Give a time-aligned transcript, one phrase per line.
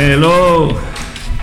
[0.00, 0.78] Dímelo.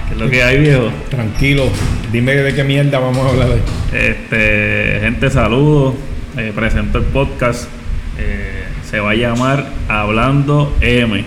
[0.07, 0.89] ¿Qué es lo que hay, viejo?
[1.11, 1.69] Tranquilo,
[2.11, 3.59] dime de qué mierda vamos a hablar hoy.
[3.93, 5.93] Este, gente, saludos.
[6.35, 7.69] Eh, presento el podcast.
[8.17, 11.23] Eh, se va a llamar Hablando M.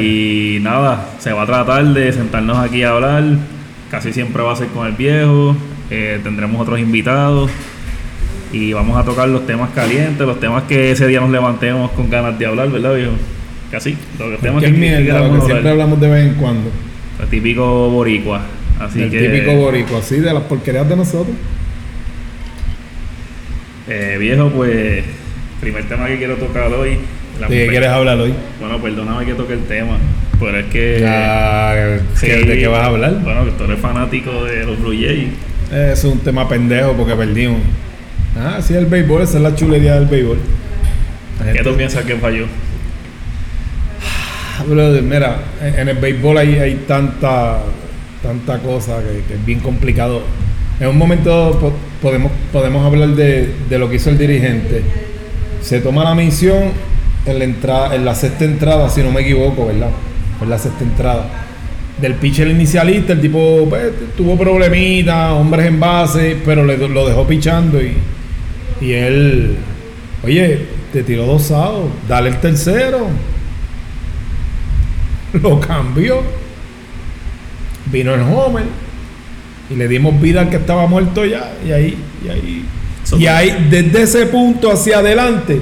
[0.00, 3.24] Y nada, se va a tratar de sentarnos aquí a hablar.
[3.90, 5.54] Casi siempre va a ser con el viejo.
[5.90, 7.50] Eh, tendremos otros invitados.
[8.54, 12.08] Y vamos a tocar los temas calientes, los temas que ese día nos levantemos con
[12.08, 13.12] ganas de hablar, ¿verdad, viejo?
[13.70, 15.20] Casi, los temas ¿Qué que mierda?
[15.28, 16.70] Lo que siempre hablamos de vez en cuando.
[17.20, 18.42] Lo típico boricua.
[18.80, 21.34] Así el que, típico borico, así de las porquerías de nosotros.
[23.88, 25.02] eh, viejo, pues,
[25.60, 26.98] primer tema que quiero tocar hoy.
[27.40, 28.34] ¿De qué quieres hablar hoy?
[28.60, 29.96] Bueno, perdóname que toque el tema,
[30.40, 31.04] pero es que...
[31.06, 33.20] Ah, sí, ¿qué- ¿De qué vas a hablar?
[33.22, 35.28] Bueno, que tú eres fanático de los Blue Jays.
[35.72, 37.60] Es un tema pendejo porque perdimos.
[38.36, 40.38] Ah, sí, el béisbol, esa es la chulería del béisbol.
[41.38, 42.46] La ¿Qué gente- tú piensas que falló?
[44.66, 47.58] Mira, en el béisbol hay, hay tanta,
[48.22, 50.22] tanta cosa que, es bien complicado.
[50.80, 54.82] En un momento po- podemos, podemos hablar de, de lo que hizo el dirigente.
[55.62, 56.72] Se toma la misión
[57.26, 59.90] en la, sexta entrada, si no me equivoco, ¿verdad?
[60.42, 61.28] En la sexta entrada.
[62.00, 67.26] Del pitcher inicialista, el tipo pues, tuvo problemitas, hombres en base, pero le, lo dejó
[67.26, 67.92] pichando y,
[68.80, 69.56] y él,
[70.24, 70.60] oye,
[70.92, 73.08] te tiró dos outs, dale el tercero
[75.42, 76.22] lo cambió.
[77.90, 78.64] Vino el Homer
[79.70, 81.52] y le dimos vida al que estaba muerto ya.
[81.66, 82.64] Y ahí, y ahí,
[83.04, 85.60] So- y ahí desde ese punto hacia adelante,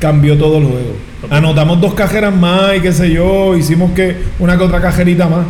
[0.00, 0.96] cambió todo el juego.
[1.30, 5.46] Anotamos dos cajeras más y qué sé yo, hicimos que una que otra cajerita más.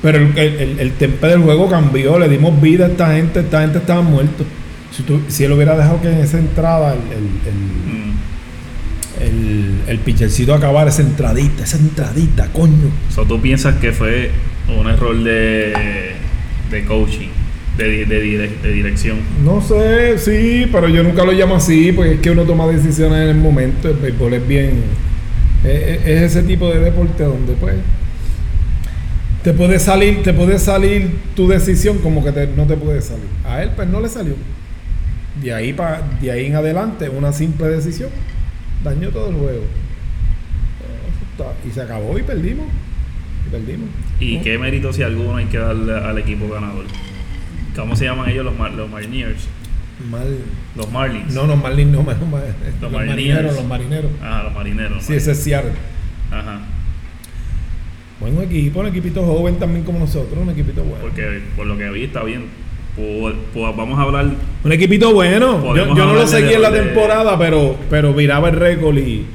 [0.00, 3.78] Pero el, el, el- del juego cambió, le dimos vida a esta gente, esta gente
[3.78, 4.44] estaba muerto.
[4.90, 8.14] Si, tú- si él hubiera dejado que en esa entrada el, el- el- Mm.
[9.20, 12.90] El, el pitchercito acabar esa entradita, esa entradita, coño.
[13.14, 14.30] So, ¿Tú piensas que fue
[14.78, 15.72] un error de,
[16.70, 17.28] de coaching,
[17.78, 19.18] de, de, dire- de dirección?
[19.44, 23.22] No sé, sí, pero yo nunca lo llamo así, porque es que uno toma decisiones
[23.22, 23.88] en el momento.
[23.88, 24.70] El béisbol es bien.
[25.64, 27.74] Es, es ese tipo de deporte donde, pues.
[29.42, 33.26] Te puede salir, te puede salir tu decisión como que te- no te puede salir.
[33.44, 34.34] A él, pues no le salió.
[35.42, 38.08] De ahí, pa, de ahí en adelante, una simple decisión
[38.84, 39.64] dañó todo el juego.
[41.66, 42.66] Y se acabó y perdimos.
[43.46, 43.88] Y perdimos.
[44.20, 46.84] ¿Y qué mérito, si alguno, hay que darle al equipo ganador?
[47.74, 49.48] ¿Cómo se llaman ellos los, Mar- los Marineers?
[50.10, 50.38] Mal.
[50.76, 51.32] Los Marlins.
[51.34, 52.40] No, los Marlins no, los, ma-
[52.80, 53.08] los Marineros.
[53.08, 54.10] marineros, los marineros.
[54.22, 55.02] Ah, los marineros.
[55.04, 55.72] Sí, ese es Seattle.
[56.30, 56.60] Ajá.
[58.20, 61.02] Buen equipo, un equipito joven también como nosotros, un equipito bueno.
[61.02, 62.44] Porque por lo que vi está bien.
[62.96, 64.26] Pues, pues vamos a hablar.
[64.62, 65.74] Un equipito bueno.
[65.74, 69.26] Yo, no lo seguí en la de- temporada, pero, pero miraba el récord y,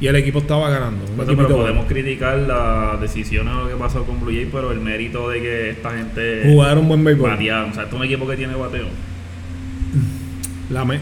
[0.00, 1.04] y el equipo estaba ganando.
[1.04, 1.84] Un Pero, podemos bueno.
[1.86, 5.70] criticar las decisiones de lo que pasó con Blue Jays, pero el mérito de que
[5.70, 7.30] esta gente Jugaron buen béisbol.
[7.30, 7.70] batearon.
[7.70, 8.86] O sea, este es un equipo que tiene bateo.
[10.70, 10.98] La me-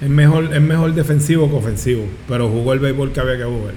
[0.00, 3.74] es, mejor, es mejor defensivo que ofensivo, pero jugó el béisbol que había que jugar.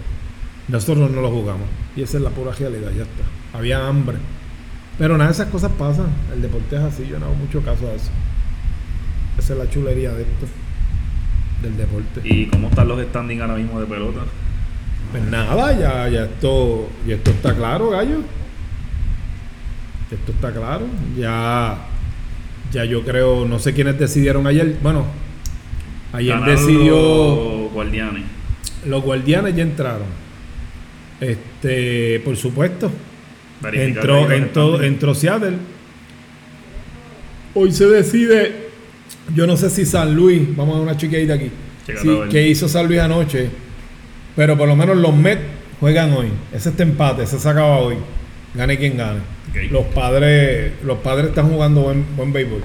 [0.68, 1.68] Nosotros no lo jugamos.
[1.96, 3.58] Y esa es la pura realidad, ya está.
[3.58, 4.18] Había hambre.
[4.98, 6.08] Pero nada, esas cosas pasan.
[6.34, 8.10] El deporte es así, yo no hago mucho caso a eso.
[9.38, 10.48] Esa es la chulería de esto,
[11.62, 12.22] del deporte.
[12.24, 14.22] ¿Y cómo están los standings ahora mismo de pelota?
[15.12, 18.22] Pues nada, ya, ya esto, ya esto está claro, gallo.
[20.12, 20.86] Esto está claro.
[21.18, 21.78] Ya,
[22.72, 24.78] ya yo creo, no sé quiénes decidieron ayer.
[24.82, 25.06] Bueno,
[26.14, 28.24] ayer Ganaron decidió los guardianes.
[28.86, 30.08] los guardianes ya entraron.
[31.22, 32.92] Este, por supuesto.
[33.64, 35.58] Entró, los entró, entró Seattle.
[37.54, 38.68] Hoy se decide.
[39.36, 41.52] Yo no sé si San Luis, vamos a dar una chiquita aquí.
[41.86, 43.50] Sí, que hizo San Luis anoche.
[44.36, 45.42] Pero por lo menos los Mets
[45.80, 46.28] juegan hoy.
[46.54, 47.96] Ese este empate, ese se acaba hoy.
[48.54, 49.20] Gane quien gane.
[49.72, 52.62] Los padres, los padres están jugando buen, buen béisbol.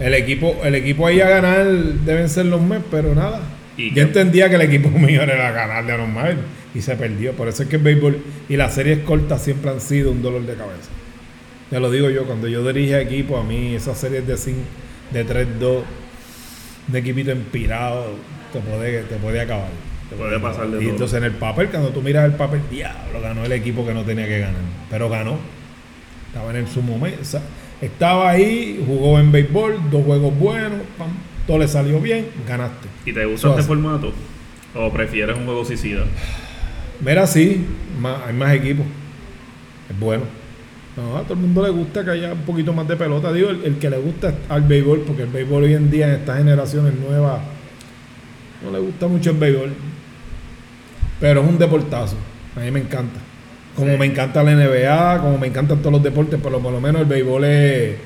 [0.00, 3.40] El equipo, el equipo ahí a ganar deben ser los Mets, pero nada.
[3.76, 6.38] ¿Y Yo entendía que el equipo mío era a ganar de normal
[6.74, 7.32] y se perdió.
[7.32, 8.18] Por eso es que el béisbol
[8.48, 10.90] y las series cortas siempre han sido un dolor de cabeza.
[11.70, 14.58] Ya lo digo yo, cuando yo dirige equipo, a mí esas series de 5,
[15.12, 15.82] de 3-2,
[16.88, 18.06] de equipito empirado,
[18.52, 19.68] te puede, te puede acabar.
[20.08, 20.90] Te puede pasar de Y todo.
[20.90, 24.02] entonces en el papel, cuando tú miras el papel, diablo, ganó el equipo que no
[24.02, 24.60] tenía que ganar.
[24.90, 25.38] Pero ganó.
[26.26, 27.18] Estaba en su momento.
[27.22, 27.42] o sea,
[27.80, 31.10] estaba ahí, jugó en béisbol, dos juegos buenos, pam,
[31.46, 32.88] todo le salió bien, ganaste.
[33.06, 34.12] ¿Y te gusta este formato?
[34.74, 36.04] ¿O prefieres un juego suicida?
[37.00, 37.64] Mira, sí,
[38.26, 38.86] hay más equipos.
[39.88, 40.24] Es bueno.
[40.96, 43.32] No, a todo el mundo le gusta que haya un poquito más de pelota.
[43.32, 46.14] Digo, el, el que le gusta al béisbol, porque el béisbol hoy en día en
[46.14, 47.40] estas generaciones nuevas
[48.62, 49.72] no le gusta mucho el béisbol.
[51.20, 52.16] Pero es un deportazo.
[52.56, 53.20] A mí me encanta.
[53.76, 57.02] Como me encanta la NBA, como me encantan todos los deportes, pero por lo menos
[57.02, 57.96] el béisbol es,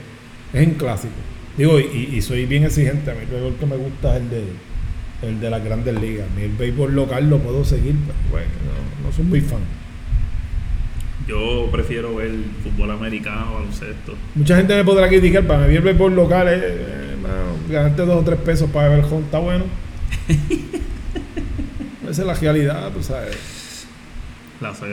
[0.52, 1.14] es en clásico.
[1.56, 3.10] Digo, y, y soy bien exigente.
[3.10, 4.44] A mí el béisbol que me gusta es el de,
[5.28, 6.26] el de las grandes ligas.
[6.36, 8.48] Mí el béisbol local lo puedo seguir, pero bueno,
[9.02, 9.60] no, no soy muy fan.
[11.26, 12.30] Yo prefiero ver
[12.62, 14.14] fútbol americano, baloncesto.
[14.34, 17.16] Mucha gente me podrá criticar, para mí el béisbol local es, eh,
[17.70, 19.64] ganarte dos o tres pesos para ver el home está bueno.
[22.10, 23.86] Esa es la realidad, tú sabes.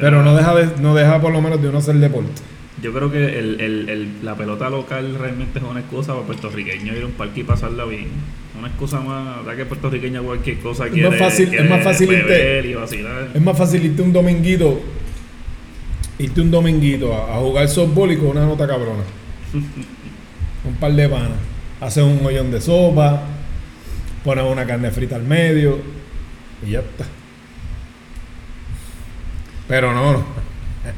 [0.02, 2.42] Pero no deja, de, no deja por lo menos de uno hacer deporte.
[2.82, 6.96] Yo creo que el, el, el- la pelota local realmente es una excusa para puertorriqueños
[6.96, 8.08] ir a un parque y pasarla bien.
[8.58, 12.10] Una excusa más, da que puertorriqueño cualquier cosa Es quiere, más fácil- es más fácil
[12.10, 13.30] irte- beber y vacilar.
[13.34, 14.82] Es más fácil irte un dominguito,
[16.20, 19.04] irte un dominguito a, a jugar softball y con una nota cabrona.
[20.66, 21.30] un par de panas.
[21.80, 23.24] Haces un hoyón de sopa,
[24.24, 25.80] pones una carne frita al medio
[26.68, 27.06] y ya está.
[29.68, 30.26] Pero no, no.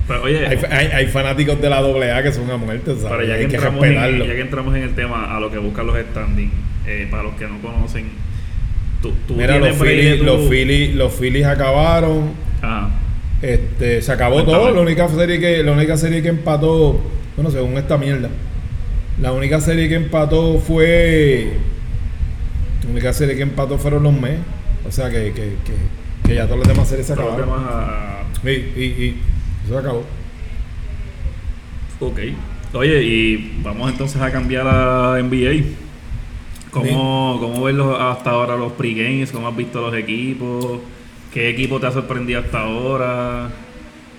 [0.08, 3.04] Pero oye, Hay, hay- hay fanáticos de la AA que son a muerte, ¿sabes?
[3.10, 5.52] pero ya que, hay que entramos en, ya que entramos en el tema a lo
[5.52, 6.52] que buscan los standings,
[6.88, 8.08] eh, para los que no conocen,
[9.02, 12.32] tú, tú Mira, los Phillies, tú- los, Phillies, los Phillies acabaron.
[12.62, 12.90] Ajá.
[13.42, 14.58] Este, se acabó Cuéntame.
[14.58, 14.72] todo.
[14.74, 17.02] La única serie que, la única serie que empató,
[17.36, 18.30] bueno, según esta mierda,
[19.22, 21.52] la única serie que empató fue,
[22.86, 24.40] la única serie que empató fueron los Mets.
[24.88, 27.40] O sea que, que, que, que ya todas las demás series se acabaron.
[27.42, 29.18] demás a- Y, y, y
[29.66, 30.06] eso se acabó.
[32.00, 32.20] Ok.
[32.74, 35.64] Oye, y vamos entonces a cambiar a NBA.
[36.74, 39.32] ¿Cómo, cómo ves los- hasta ahora los pregames?
[39.32, 40.80] ¿Cómo has visto los equipos?
[41.34, 43.50] ¿Qué equipo te ha sorprendido hasta ahora?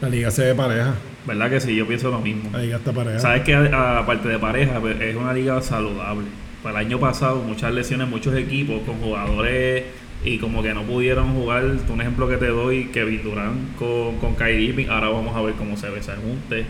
[0.01, 0.95] La liga se ve pareja.
[1.27, 1.75] ¿Verdad que sí?
[1.75, 2.51] Yo pienso lo mismo.
[2.53, 3.19] La liga está pareja.
[3.21, 6.27] Sabes que aparte de pareja, pues, es una liga saludable.
[6.63, 9.85] Para el año pasado, muchas lesiones, muchos equipos con jugadores
[10.25, 11.65] y como que no pudieron jugar.
[11.89, 14.87] Un ejemplo que te doy, Kevin Durant con, con Kyrie Irving.
[14.89, 16.65] Ahora vamos a ver cómo se ve ese junte.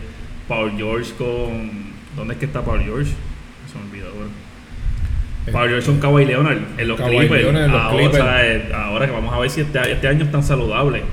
[0.47, 1.95] Paul George con...
[2.15, 3.11] ¿Dónde es que está Paul George?
[3.71, 4.29] Se me olvidó ahora.
[5.47, 7.43] Eh, Paul George con Kawhi Leonard en los Kawhi Clippers.
[7.43, 8.23] Leonard en los ahora, Clippers.
[8.23, 11.03] o sea, eh, ahora que vamos a ver si este, este año están saludables.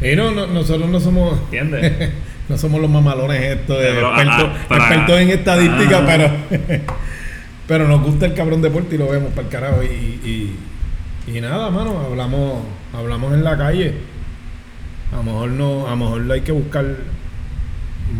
[0.00, 1.38] Y no, no, nosotros no somos.
[1.44, 2.10] ¿Entiendes?
[2.48, 6.04] no somos los mamalones estos de Pero, expertos, ah, expertos en estadística, ah.
[6.06, 6.82] pero
[7.66, 9.82] pero nos gusta el cabrón deporte y lo vemos para el carajo.
[9.82, 10.58] Y, y,
[11.34, 13.94] y nada, mano, hablamos, hablamos en la calle.
[15.12, 16.84] A lo mejor no, a lo mejor hay que buscar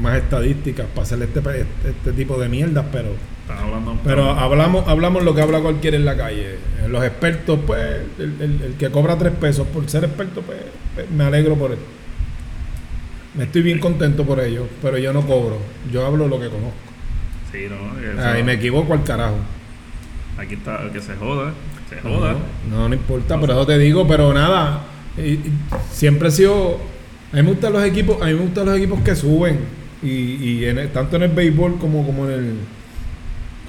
[0.01, 3.09] más estadísticas para hacer este, este, este tipo de mierdas, pero
[3.49, 6.55] hablando pero hablamos hablamos lo que habla cualquiera en la calle.
[6.83, 7.81] Eh, Los expertos, pues,
[8.19, 10.59] el, el- el que cobra tres pesos por ser experto, pues,
[10.95, 11.79] pues, me alegro por él.
[13.35, 15.59] Me estoy bien contento por ello, pero yo no cobro.
[15.93, 16.75] Yo hablo lo que conozco.
[17.51, 18.23] Sí, no.
[18.25, 19.37] Ahí me equivoco al carajo.
[20.39, 21.53] Aquí está, que se joda.
[21.89, 22.35] Se joda.
[22.71, 24.83] No, no, no importa, pero eso te digo, pero nada.
[25.19, 25.53] y- y
[25.91, 26.79] siempre he sido.
[27.33, 29.59] A mí me gustan los equipos, a mí me gustan los equipos que suben.
[30.03, 32.55] Y, y en el- tanto en el béisbol como, como en el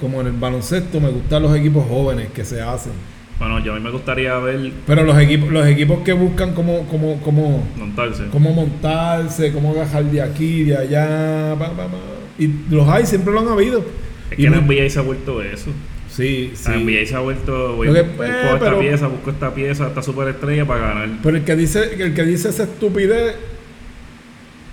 [0.04, 2.92] como en el baloncesto me gustan los equipos jóvenes que se hacen.
[3.40, 6.86] Bueno, yo a mí me gustaría ver Pero los equipos, los equipos que buscan cómo,
[6.88, 8.26] cómo, cómo, montarse.
[8.32, 11.98] cómo montarse, cómo bajar de aquí, de allá, pa, pa, pa.
[12.38, 13.84] y los hay, siempre lo han habido.
[14.30, 15.72] Es Y que la mu- NBA se ha vuelto eso.
[16.10, 16.70] Sí, sí.
[16.70, 20.04] La NBA se ha vuelto, voy, busco eh, esta pero- pieza, busco esta pieza, esta
[20.04, 21.10] superestrella para ganar.
[21.24, 23.34] Pero el que dice, el que dice esa estupidez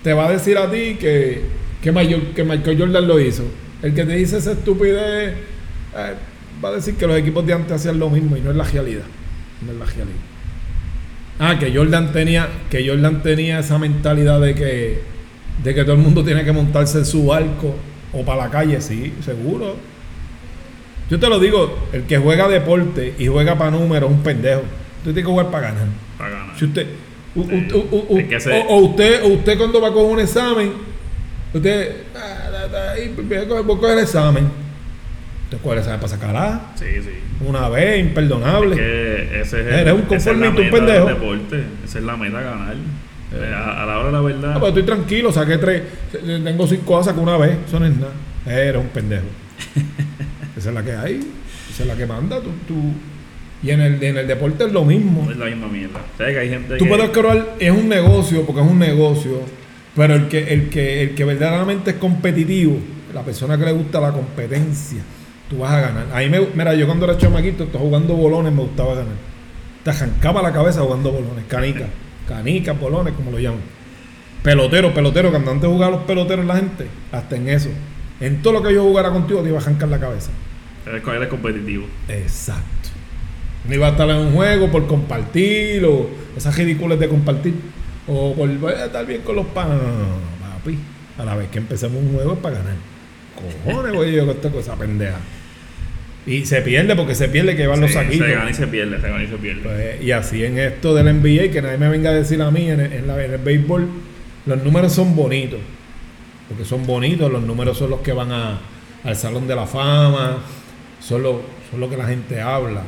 [0.03, 1.41] te va a decir a ti que,
[1.83, 3.45] que, Michael, que Michael Jordan lo hizo.
[3.83, 5.35] El que te dice esa estupidez
[5.97, 6.15] eh,
[6.63, 8.65] va a decir que los equipos de antes hacían lo mismo y no es la
[8.65, 9.05] realidad.
[9.65, 10.17] No es la realidad.
[11.39, 15.01] Ah, que Jordan tenía, que Jordan tenía esa mentalidad de que,
[15.65, 17.75] de que todo el mundo tiene que montarse en su barco
[18.13, 19.77] o para la calle, sí, seguro.
[21.09, 24.61] Yo te lo digo, el que juega deporte y juega para números es un pendejo.
[25.03, 25.87] Tú tienes que jugar para ganar.
[26.19, 26.59] Para ganar.
[26.59, 26.87] Si usted,
[27.35, 27.69] u- Sí.
[27.75, 30.73] u- u- o, o usted, o usted cuando va coger un examen,
[31.55, 34.49] usted, ah, da, ahí, voy a coger- coger el examen.
[35.45, 37.11] Usted coge el examen para sacar A, Sí, sí.
[37.47, 38.75] una vez, imperdonable.
[38.75, 41.07] Es que ese es el, Eres un conformista, un pendejo.
[41.07, 41.65] del deporte.
[41.85, 42.75] Esa es la meta, ganar.
[43.33, 44.53] Eh, A, a la hora de la verdad.
[44.57, 45.83] Ah, pues estoy tranquilo, saqué tres,
[46.45, 48.13] tengo cinco A, saco una vez, eso no es nada.
[48.47, 49.25] Eres un pendejo.
[50.57, 51.21] Esa es la que hay,
[51.71, 52.41] esa es la que manda.
[52.41, 52.93] Tú, tú-
[53.63, 55.29] Y en el, en el deporte es lo mismo.
[55.31, 56.01] es la misma mierda.
[56.19, 56.89] ¿Sabes que hay gente Tú que...
[56.91, 59.43] puedes cobrar, es un negocio, porque es un negocio,
[60.01, 62.79] pero el que, el que, el que verdaderamente es competitivo,
[63.13, 65.03] la persona que le gusta la competencia,
[65.51, 66.07] tú vas a ganar.
[66.15, 69.13] A mí me, mira, yo cuando era chamaquito, estaba jugando bolones, me gustaba ganar.
[69.85, 71.91] Te arrancaba la cabeza jugando bolones, canicas,
[72.27, 73.61] canicas, bolones, como lo llaman.
[74.43, 77.69] Pelotero, pelotero, cuando antes jugaba los peloteros la gente, hasta en eso.
[78.21, 80.31] En todo lo que yo jugara contigo te iba a arrancar la cabeza.
[80.87, 81.85] Eres, eres competitivo.
[82.09, 82.89] Exacto.
[83.69, 87.53] No iba a estar en un juego por compartir o esas ridículas de compartir
[88.11, 89.79] o por eh, estar bien con los panas.
[90.59, 90.79] Papi.
[91.19, 92.75] A la vez que empecemos un juego es para ganar.
[93.65, 95.19] Cojones, güey, yo con esta cosa pendeja.
[96.27, 98.27] Y se pierde porque se pierde que van los Sí, saquitos.
[98.27, 99.63] Se gana y se pierde, se gana y se pierde.
[99.63, 102.69] Pues, y así en esto del NBA, que nadie me venga a decir a mí,
[102.71, 103.89] en el, en la- en el béisbol,
[104.47, 105.61] los números son bonitos.
[106.49, 108.59] Porque son bonitos, los números son los que van a-
[109.05, 110.39] al Salón de la Fama,
[111.01, 111.41] son lo,
[111.71, 112.83] son lo que la gente habla.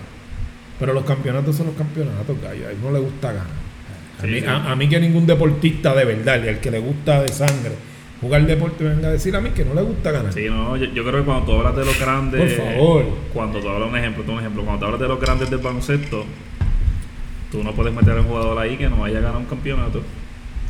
[0.78, 2.66] Pero los campeonatos son los campeonatos, gallo.
[2.68, 3.61] A él no le gusta ganar.
[4.20, 7.22] A, mí, a- a mí que ningún deportista de verdad, y al que le gusta
[7.22, 7.72] de sangre
[8.20, 10.32] jugar deporte, venga a decir a mí que no le gusta ganar.
[10.32, 12.52] Sí, no, yo, yo creo que cuando tú hablas de los grandes.
[12.54, 13.04] Por favor.
[13.34, 15.58] Cuando tú hablas un ejemplo, tú un ejemplo, cuando tú hablas de los grandes del
[15.58, 16.24] baloncesto,
[17.50, 20.02] tú no puedes meter a un jugador ahí que no vaya a ganar un campeonato.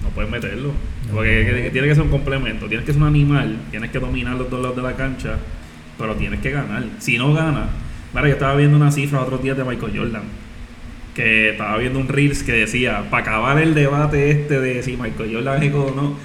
[0.03, 0.69] No puedes meterlo.
[1.09, 1.15] No.
[1.15, 2.67] Porque que- que tiene que ser un complemento.
[2.67, 5.37] Tienes que ser un animal, tienes que dominar los dos lados de la cancha,
[5.99, 6.85] pero tienes que ganar.
[7.01, 7.69] Si no ganas,
[8.15, 10.23] mira, yo estaba viendo una cifra otros días de Michael Jordan.
[11.15, 15.35] Que estaba viendo un Reels que decía, para acabar el debate este de si Michael
[15.35, 16.17] Jordan es o no,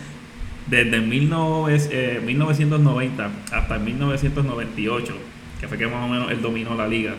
[0.67, 5.13] desde 19 eh, 1990 hasta el 1998,
[5.59, 7.15] que fue que más o menos él dominó la liga,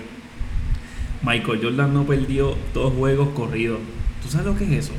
[1.23, 3.81] Michael Jordan no perdió dos juegos corridos.
[4.23, 4.93] ¿Tú sabes lo que es eso?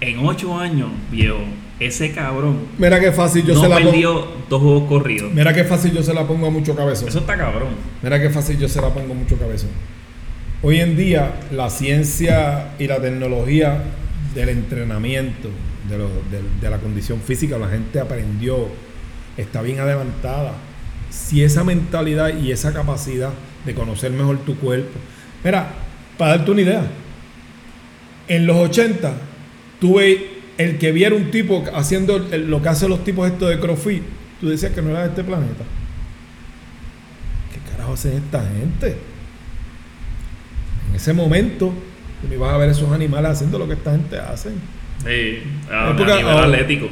[0.00, 1.38] En ocho años, viejo,
[1.78, 3.90] ese cabrón Mira qué fácil yo no se la pongo.
[3.90, 5.32] perdió dos juegos corridos.
[5.32, 7.08] Mira qué fácil yo se la pongo a mucho cabezón.
[7.08, 7.70] Eso está cabrón.
[8.02, 9.70] Mira qué fácil yo se la pongo mucho cabezón.
[10.64, 13.82] Hoy en día la ciencia y la tecnología
[14.32, 15.48] del entrenamiento,
[16.60, 18.68] de, la condición física, la gente aprendió,
[19.36, 20.52] está bien adelantada.
[21.10, 23.30] Si esa mentalidad y esa capacidad
[23.66, 25.00] de conocer mejor tu cuerpo.
[25.42, 25.68] Mira,
[26.16, 26.86] para darte una idea,
[28.28, 29.14] en los 80
[29.80, 30.28] tuve
[30.58, 34.04] el que viera un tipo haciendo lo que hacen los tipos estos de CrossFit,
[34.40, 35.64] tú decías que no era de este planeta.
[37.52, 39.11] ¿Qué carajo hacen esta gente?
[40.92, 41.72] En ese momento,
[42.20, 44.50] tú no ibas a ver esos animales haciendo lo que esta gente hace.
[45.04, 46.86] Sí, a, a nivel ahora- atlético.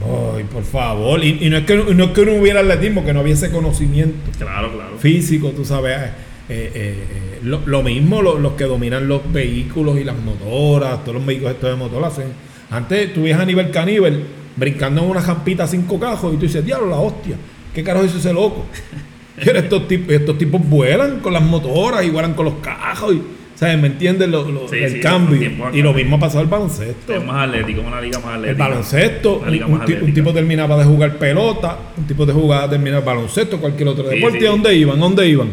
[0.00, 1.22] Ay, por favor.
[1.24, 4.30] Y, y no, es que, no es que no hubiera atletismo, que no hubiese conocimiento
[4.38, 4.96] Claro, claro.
[4.98, 5.96] físico, tú sabes.
[5.98, 6.10] eh,
[6.50, 11.16] eh, eh, lo, lo mismo lo- los que dominan los vehículos y las motoras, todos
[11.16, 12.26] los vehículos estos de motor hacen.
[12.70, 14.22] Antes tú a nivel caníbal
[14.56, 17.36] brincando en una jampita a cinco cajos y tú dices, diablo, la hostia,
[17.74, 18.66] ¿qué carajo hizo ese loco?
[19.44, 23.22] Pero estos tipos, estos tipos vuelan con las motoras y vuelan con los cajos y,
[23.58, 23.78] ¿sabes?
[23.78, 24.28] ¿Me entiendes?
[24.28, 25.50] Lo, lo- Sí, el sí, cambio.
[25.72, 27.12] Y lo mismo ha pasado al baloncesto.
[27.12, 28.50] Es más atlético, una liga más atlética.
[28.50, 33.04] El baloncesto, liga un, más tipo terminaba de jugar pelota, un tipo de jugaba terminaba
[33.04, 34.38] baloncesto, cualquier otro Sí, deporte.
[34.38, 34.44] sí.
[34.44, 34.96] ¿Y a dónde iban?
[34.96, 35.48] ¿A dónde iban?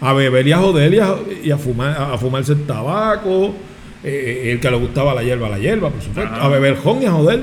[0.00, 1.14] A beber y a joder y a,
[1.44, 3.54] y a fumar, a, a fumarse el tabaco,
[4.02, 6.32] eh, el que le gustaba la hierba, la hierba, por supuesto.
[6.34, 6.44] Ajá.
[6.46, 7.40] A beber jon y a joder.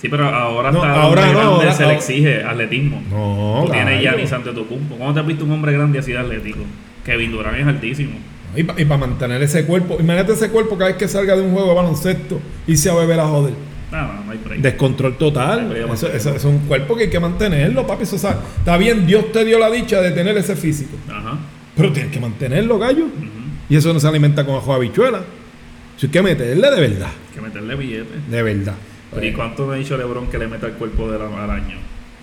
[0.00, 3.00] Sí, pero ahora No, está ahora no, ahora- se le exige atletismo.
[3.08, 4.16] No, Tú tienes claro.
[4.16, 4.96] Giannis Antetokounmpo.
[4.98, 6.58] ¿Cómo te has visto un hombre grande así de atlético?
[7.06, 8.12] Kevin Durant es altísimo.
[8.54, 11.70] Y para mantener ese cuerpo, imagínate ese cuerpo cada vez que salga de un juego
[11.70, 13.54] de baloncesto y se a beber a joder.
[13.90, 14.60] No, no, no hay.
[14.60, 15.74] Descontrol total.
[15.92, 18.04] Eso, es un cuerpo que hay que mantenerlo, papi.
[18.04, 18.36] Eso, sabe.
[18.58, 20.96] está bien, Dios te dio la dicha de tener ese físico.
[21.08, 21.38] Ajá.
[21.76, 23.06] Pero tienes que mantenerlo, gallo.
[23.68, 25.18] Y eso no se alimenta con ajo habichuela.
[25.96, 27.10] Eso hay que meterle de verdad.
[27.28, 28.30] Hay que meterle billetes.
[28.30, 28.74] De verdad.
[29.12, 31.50] Pero ¿y cuánto me ha dicho LeBron que le meta el cuerpo de la, al
[31.50, 31.76] año?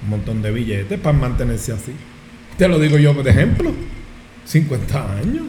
[0.03, 1.93] Un montón de billetes para mantenerse así.
[2.57, 3.71] Te lo digo yo de ejemplo.
[4.45, 5.43] 50 años.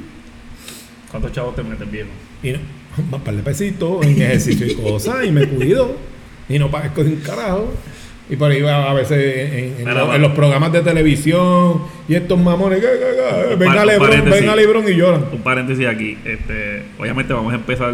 [1.10, 2.08] ¿Cuántos chavos te meten viejo?
[2.42, 2.58] Y no,
[3.10, 5.24] más par de pesitos en ejercicio y cosas.
[5.26, 5.96] Y me cuido.
[6.48, 7.72] Y no parezco de un carajo.
[8.28, 12.78] Y por ahí va a veces en, los programas de televisión y estos mamones.
[12.80, 14.40] que- que- que- Un Ven par- a un Lebron, paréntesis.
[14.40, 15.24] ven a Lebron y lloran.
[15.32, 16.16] Un paréntesis aquí.
[16.24, 17.92] Este, obviamente vamos a empezar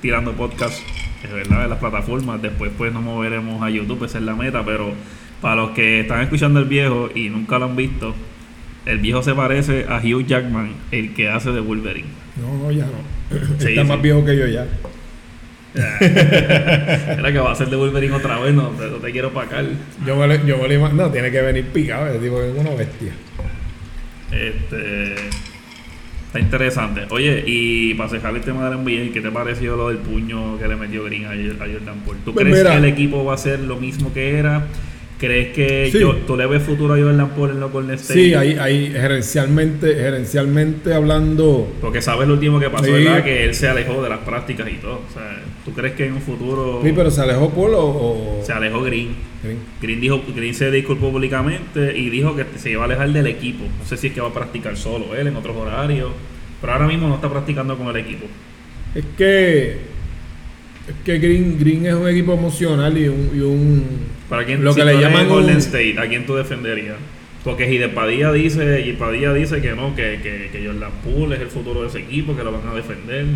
[0.00, 0.80] tirando podcast,
[1.24, 2.40] es verdad, en las plataformas.
[2.40, 4.64] Después pues nos moveremos a YouTube, esa es la meta.
[4.64, 4.92] Pero
[5.40, 8.14] para los que están escuchando el viejo y nunca lo han visto,
[8.86, 12.08] el viejo se parece a Hugh Jackman, el que hace de Wolverine.
[12.40, 13.14] No, ya no.
[13.58, 14.66] Sí, Está más viejo que yo ya.
[16.00, 19.64] Era que va a ser de Wolverine otra vez, no, te, no te quiero pagar.
[20.06, 22.06] Yo me, lo- yo me lo No, tiene que venir picado.
[22.06, 23.12] Ese tipo es una bestia.
[24.30, 25.14] Este,
[26.26, 27.02] está interesante.
[27.10, 30.68] Oye, y para cerrar el tema del NBA, ¿qué te pareció lo del puño que
[30.68, 32.20] le metió Green a, a Jordan Poole?
[32.24, 32.70] ¿Tú Pues crees mira.
[32.72, 34.66] que el equipo va a ser lo mismo que era?
[35.24, 36.00] ¿Crees que Sí.
[36.00, 38.20] yo- tú le ves futuro a Jordan Poole en los Golden State?
[38.20, 41.66] Sí, ahí, ahí gerencialmente, gerencialmente hablando.
[41.80, 42.90] Porque sabes lo último que pasó, Sí.
[42.92, 43.24] ¿verdad?
[43.24, 45.00] Que él se alejó de las prácticas y todo.
[45.08, 48.42] O sea, ¿tú crees que en un futuro Sí, pero se alejó Polo o.
[48.44, 49.14] se alejó Green?
[49.42, 49.58] Green.
[49.80, 53.64] Green, dijo, Green se disculpó públicamente y dijo que se iba a alejar del equipo.
[53.78, 56.10] No sé si es que va a practicar solo él en otros horarios,
[56.60, 58.26] pero ahora mismo no está practicando con el equipo.
[58.94, 59.93] Es que.
[60.88, 63.30] Es que Green, Green es un equipo emocional y un.
[63.34, 63.84] y un-
[64.28, 66.96] ¿Para quién, Lo si que le llaman Golden un- State, ¿a quién tú defenderías?
[67.42, 71.36] Porque si de Padilla dice, y Padilla dice que no, que, que, que Jordan Poole
[71.36, 73.26] es el futuro de ese equipo, que lo van a defender.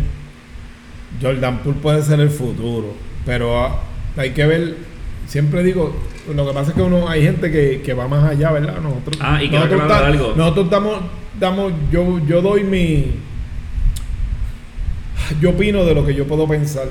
[1.21, 2.93] Jordan Poole puede ser el futuro.
[3.25, 3.83] Pero ah,
[4.17, 4.75] hay que ver
[5.27, 5.95] siempre digo,
[6.33, 8.79] lo que pasa es que uno hay gente que, que va más allá, ¿verdad?
[8.81, 10.33] Nosotros, Ah, y quiero nosotros, ta- algo.
[10.35, 10.99] nosotros damos,
[11.39, 13.11] damos, yo, yo doy mi,
[15.39, 16.87] yo opino de lo que yo puedo pensar.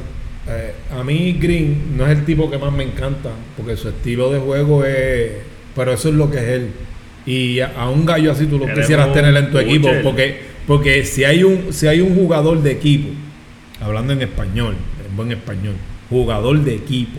[0.50, 4.33] Eh, a mí Green no es el tipo que más me encanta, porque su estilo
[4.33, 5.33] de juego es,
[5.76, 6.71] pero eso es lo que es él.
[7.26, 10.40] Y a, a un gallo así tú lo Queremos quisieras tener en tu equipo, porque,
[10.67, 13.11] porque si hay un, si hay un jugador de equipo,
[13.81, 14.75] hablando en español,
[15.07, 15.75] en buen español,
[16.09, 17.19] jugador de equipo,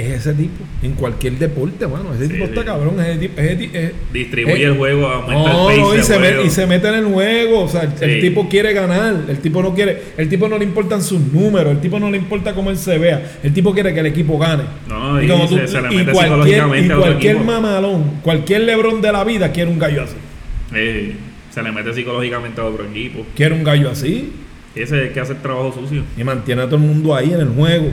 [0.00, 2.12] es ese tipo, en cualquier deporte, mano.
[2.14, 5.70] Ese Sí, tipo está cabrón, ese tipo, ese es- Distribuye eh, el juego, aumenta no,
[5.70, 6.20] el pace no, y se, juego.
[6.36, 7.60] mete, y se mete en el juego.
[7.64, 9.14] O sea, el, tipo quiere ganar.
[9.28, 10.02] El tipo no quiere.
[10.16, 11.72] El tipo no le importan sus números.
[11.72, 13.38] El tipo no le importa cómo él se vea.
[13.42, 14.64] El tipo quiere que el equipo gane.
[14.88, 19.12] No, y como se- se le y mete cualquier, y cualquier mamalón, cualquier lebrón de
[19.12, 20.16] la vida quiere un gallo así.
[20.74, 21.14] Eh,
[21.50, 23.26] se le mete psicológicamente a otro equipo.
[23.34, 24.32] Quiere un gallo así.
[24.74, 26.04] Ese es el que hace el trabajo sucio.
[26.16, 27.90] Y mantiene a todo el mundo ahí en el juego.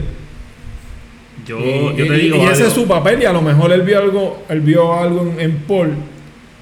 [1.48, 2.36] Yo, y, yo te y- digo.
[2.36, 3.22] y ese es su papel.
[3.22, 5.90] Y a lo mejor él vio algo, él vio algo en, en Paul.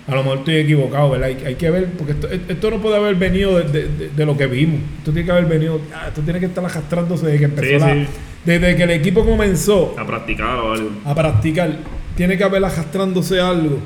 [0.09, 1.29] A lo mejor estoy equivocado, ¿verdad?
[1.29, 4.25] Hay, hay que ver, porque esto, esto no puede haber venido de, de- de- de
[4.27, 4.79] lo que vimos.
[4.99, 7.79] Esto tiene que haber venido, ah, esto tiene que estar arrastrándose desde que empezó Sí,
[7.85, 8.07] la- sí.
[8.45, 10.91] Desde que el equipo comenzó A practicar o algo.
[11.05, 11.71] a practicar,
[12.17, 13.79] tiene que haber arrastrándose algo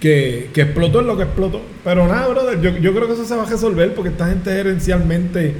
[0.00, 1.60] que, que explotó en lo que explotó.
[1.84, 4.50] Pero nada, brother, yo, yo creo que eso se va a resolver porque esta gente
[4.50, 5.52] gerencialmente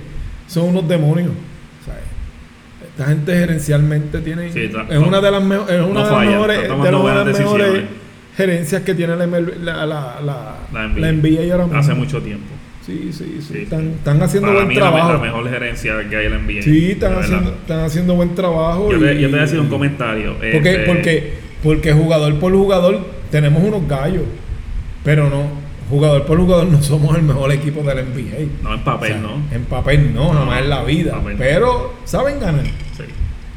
[0.46, 1.32] son unos demonios.
[3.00, 4.52] Esta gente gerencialmente tiene.
[4.52, 6.68] Sí, es una de las, meo- es una no de las falla, mejores, está de
[6.68, 7.90] tomando las buenas mejores decisiones.
[8.36, 11.52] gerencias que tiene la, la, la, la, La NBA.
[11.52, 11.78] ahora mismo.
[11.80, 12.44] Hace mucho tiempo.
[12.84, 13.52] Sí, sí, sí.
[13.54, 15.12] Sí, están, están haciendo Para buen mí, trabajo.
[15.14, 16.62] la mejor gerencia que hay en la NBA.
[16.62, 18.90] Sí, están haciendo, están haciendo buen trabajo.
[18.92, 20.34] Yo te, y- yo te voy a decir un comentario.
[20.34, 21.32] porque, este, porque,
[21.62, 22.98] porque jugador por jugador
[23.30, 24.24] tenemos unos gallos,
[25.04, 25.44] pero no,
[25.88, 28.46] jugador por jugador no somos el mejor equipo de la NBA.
[28.62, 29.42] No en papel, O sea, ¿no?
[29.56, 31.12] En papel no, No, jamás en la vida.
[31.14, 31.36] papel.
[31.38, 32.64] Pero saben ganar.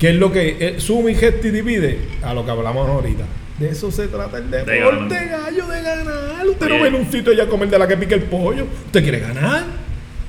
[0.03, 0.07] Sí.
[0.07, 1.97] ¿Qué es lo que eh, suma y gesta y divide?
[2.21, 3.23] A lo que hablamos ahorita.
[3.59, 5.29] De eso se trata el deporte, ganar.
[5.29, 6.47] gallo, de ganar.
[6.47, 6.87] Usted no Oye.
[6.87, 8.65] en un sitio ya a comer de la que pica el pollo.
[8.87, 9.63] Usted quiere ganar.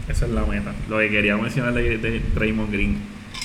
[0.09, 0.73] Esa es la meta.
[0.89, 2.99] Lo que quería mencionar de, de Draymond Green,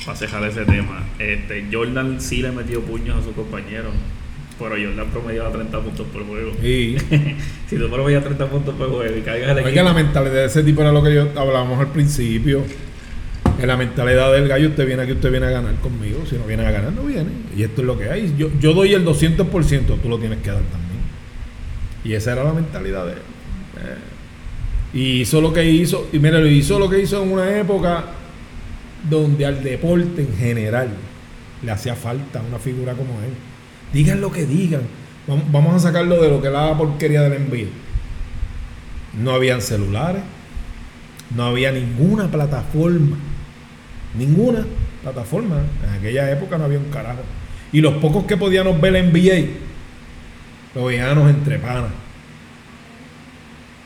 [0.05, 1.03] para cejar ese tema.
[1.17, 3.93] Este, Jordan sí le metió puños a sus compañeros,
[4.59, 6.51] pero Jordan promediaba 30 puntos por juego.
[6.61, 6.97] Y
[7.69, 10.45] si tú promedias 30 puntos por juego y caigas el Oiga, equipo, la mentalidad de
[10.45, 12.63] ese tipo era lo que yo hablábamos al principio.
[13.61, 16.23] En la mentalidad del gallo, usted viene aquí, usted viene a ganar conmigo.
[16.29, 17.29] Si no viene a ganar, no viene.
[17.55, 18.33] Y esto es lo que hay.
[18.37, 20.99] Yo, yo doy el 200%, tú lo tienes que dar también.
[22.03, 23.17] Y esa era la mentalidad de él.
[23.17, 26.07] Eh, y hizo lo que hizo.
[26.13, 28.05] Y mire, lo hizo lo que hizo en una época
[29.09, 30.89] donde al deporte en general
[31.63, 33.31] le hacía falta una figura como él.
[33.93, 34.81] Digan lo que digan.
[35.27, 37.67] Vam- Vamos a sacarlo de lo que era la porquería del envío.
[39.21, 40.21] No habían celulares,
[41.35, 43.17] no había ninguna plataforma,
[44.17, 44.65] ninguna
[45.03, 45.57] plataforma.
[45.87, 47.21] En aquella época no había un carajo.
[47.71, 49.47] Y los pocos que podíamos ver en NBA,
[50.75, 51.91] lo veíamos entre panas.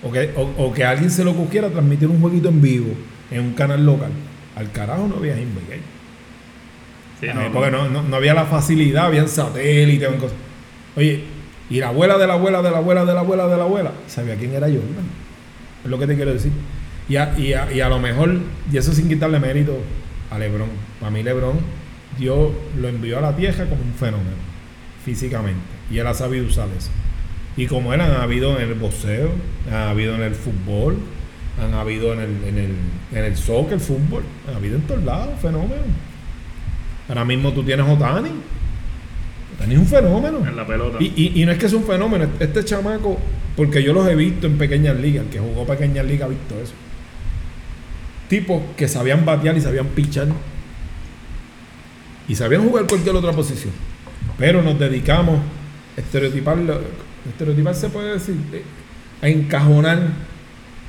[0.04, 2.94] O que, o, o que a alguien se le ocurriera transmitir un jueguito en vivo
[3.32, 4.12] en un canal local.
[4.56, 5.78] Al carajo no había NBA.
[7.22, 10.36] Sí, no, porque no, no- no había la facilidad, habían satélites, habían cosas.
[10.98, 11.24] Oye,
[11.70, 13.92] y la abuela de la abuela de la abuela de la abuela de la abuela
[14.08, 15.08] sabía quién era Jordan.
[15.86, 16.52] Es lo que te quiero decir.
[17.08, 18.40] Y a, y a- y a lo mejor,
[18.72, 19.78] y eso sin quitarle mérito
[20.34, 20.69] a Lebron.
[21.00, 21.60] Para mí Lebron,
[22.17, 24.38] Dios lo envió a la tierra como un fenómeno,
[25.06, 25.62] físicamente.
[25.91, 26.89] Y él ha sabido usar eso.
[27.56, 29.30] Y como él han habido en el boxeo,
[29.69, 30.98] han habido en el fútbol,
[31.62, 32.72] han habido en el, en el,
[33.12, 35.84] en el soccer, fútbol, han habido en todos lados, fenómeno.
[37.08, 38.30] Ahora mismo tú tienes Otani.
[39.56, 40.39] Otani es un fenómeno.
[40.48, 40.98] en la pelota.
[41.00, 43.19] Y, y- y no es que es un fenómeno, este chamaco,
[43.56, 46.56] porque yo los he visto en pequeñas ligas, el que jugó pequeñas ligas ha visto
[46.60, 46.74] eso.
[48.30, 50.28] Tipos que sabían batear y sabían pichar.
[52.28, 53.74] Y sabían jugar cualquier otra posición.
[54.38, 55.40] Pero nos dedicamos
[55.98, 56.58] a estereotipar,
[57.30, 58.64] estereotipar se puede decir, eh,
[59.22, 60.00] a encajonar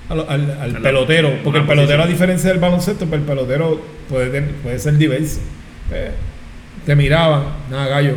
[0.08, 0.20] al,
[0.60, 1.38] al pelotero.
[1.42, 5.40] Porque el pelotero, a diferencia del baloncesto, pues el pelotero puede, puede ser diverso.
[5.92, 6.12] Eh,
[6.86, 8.14] te miraban, nada, gallo,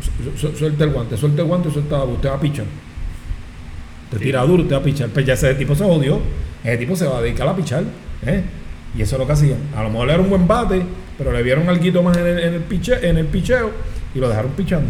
[0.00, 2.04] Su- su- suelta el guante, suelta el guante suelta la.
[2.04, 2.64] Usted va a pichar.
[4.10, 4.24] Te Sí.
[4.24, 5.08] tira duro, usted va a pichar.
[5.10, 6.20] Pues ya ese tipo se jodió.
[6.64, 7.84] Ese tipo se va a dedicar a pichar.
[8.26, 8.42] ¿eh?
[8.96, 9.58] Y eso es lo que hacían.
[9.76, 10.82] A lo mejor era un buen bate,
[11.16, 13.70] pero le vieron algo más en el, en el, piche, en el picheo
[14.14, 14.88] y lo dejaron pichando.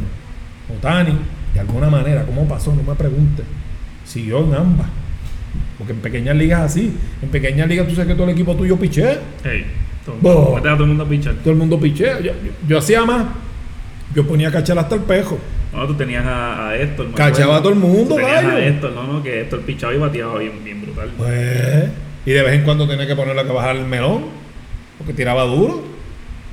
[0.76, 1.16] Otani,
[1.54, 2.74] de alguna manera, ¿cómo pasó?
[2.74, 3.42] No me pregunte.
[4.04, 4.86] Siguió en ambas.
[5.78, 6.94] Porque en pequeñas ligas así.
[7.22, 9.18] En pequeñas ligas tú sabes que todo el equipo tuyo pichea.
[9.44, 9.66] Hey,
[10.04, 10.16] todo,
[10.62, 11.34] todo el mundo a pichar.
[11.34, 12.18] Todo el mundo pichea.
[12.20, 12.32] Yo, yo-
[12.68, 13.24] yo hacía más.
[14.14, 15.38] Yo ponía cachar hasta el pejo.
[15.72, 17.12] No, tú tenías a, a Héctor.
[17.14, 18.56] Cachaba a todo el mundo, Tú tenías gallo.
[18.56, 21.10] a Héctor, no, no, que Héctor pichaba y bateaba bien, bien brutal.
[21.16, 21.84] Pues,
[22.26, 24.24] y de vez en cuando tenía que ponerle que bajar el melón,
[24.98, 25.84] porque tiraba duro.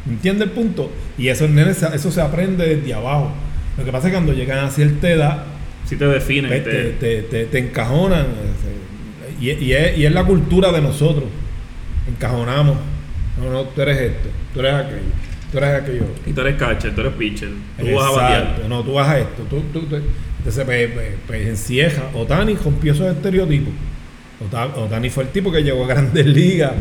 [0.08, 0.92] ¿Entiendes el punto?
[1.18, 3.32] Y eso, eso se aprende desde abajo.
[3.78, 5.44] Lo que pasa es que cuando llegan a cierta edad,
[5.86, 6.48] Si te define.
[6.48, 8.26] pues, te- te, te, te- te encajonan.
[9.42, 11.26] Y, y es, y es la cultura de nosotros.
[12.08, 12.78] Encajonamos.
[13.42, 15.02] No, no, tú eres esto, tú eres aquello,
[15.60, 16.04] tú eres aquello.
[16.26, 17.50] Y tú eres catcher, tú eres pitcher.
[17.80, 18.42] Tú vas a batear.
[18.42, 19.44] Exacto, no, tú vas a esto.
[19.50, 19.96] Tú, tú, tú-
[20.40, 22.04] entonces, pues, pues, pues, encieja.
[22.14, 23.74] Otani rompió esos estereotipos.
[24.46, 26.72] Ota- Otani fue el tipo que llegó a grandes ligas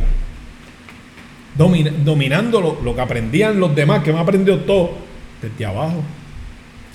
[1.56, 4.92] domina- dominando lo, lo que aprendían los demás, que me aprendió todo
[5.42, 6.02] desde abajo.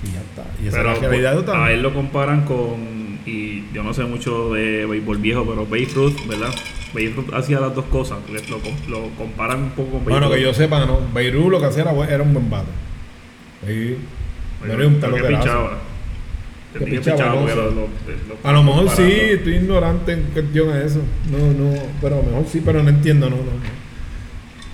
[0.04, 0.44] Y ya está.
[0.62, 3.92] Y esa Pero es la realidad pues, a él lo comparan con, y yo no
[3.94, 6.50] sé mucho de béisbol viejo, pero Babe Ruth, ¿verdad?
[6.94, 8.18] Babe Ruth hacía las dos cosas,
[8.50, 11.00] lo, com- lo comparan un poco con Babe Bueno, que yo sepa, no.
[11.14, 12.66] Beirut lo que hacía era, un buen bate.
[14.66, 15.00] No era un
[18.42, 21.00] A lo mejor sí, estoy ignorante en cuestión a eso.
[21.30, 23.42] No, no, pero a lo mejor sí, pero no entiendo, no, no.
[23.42, 23.82] no.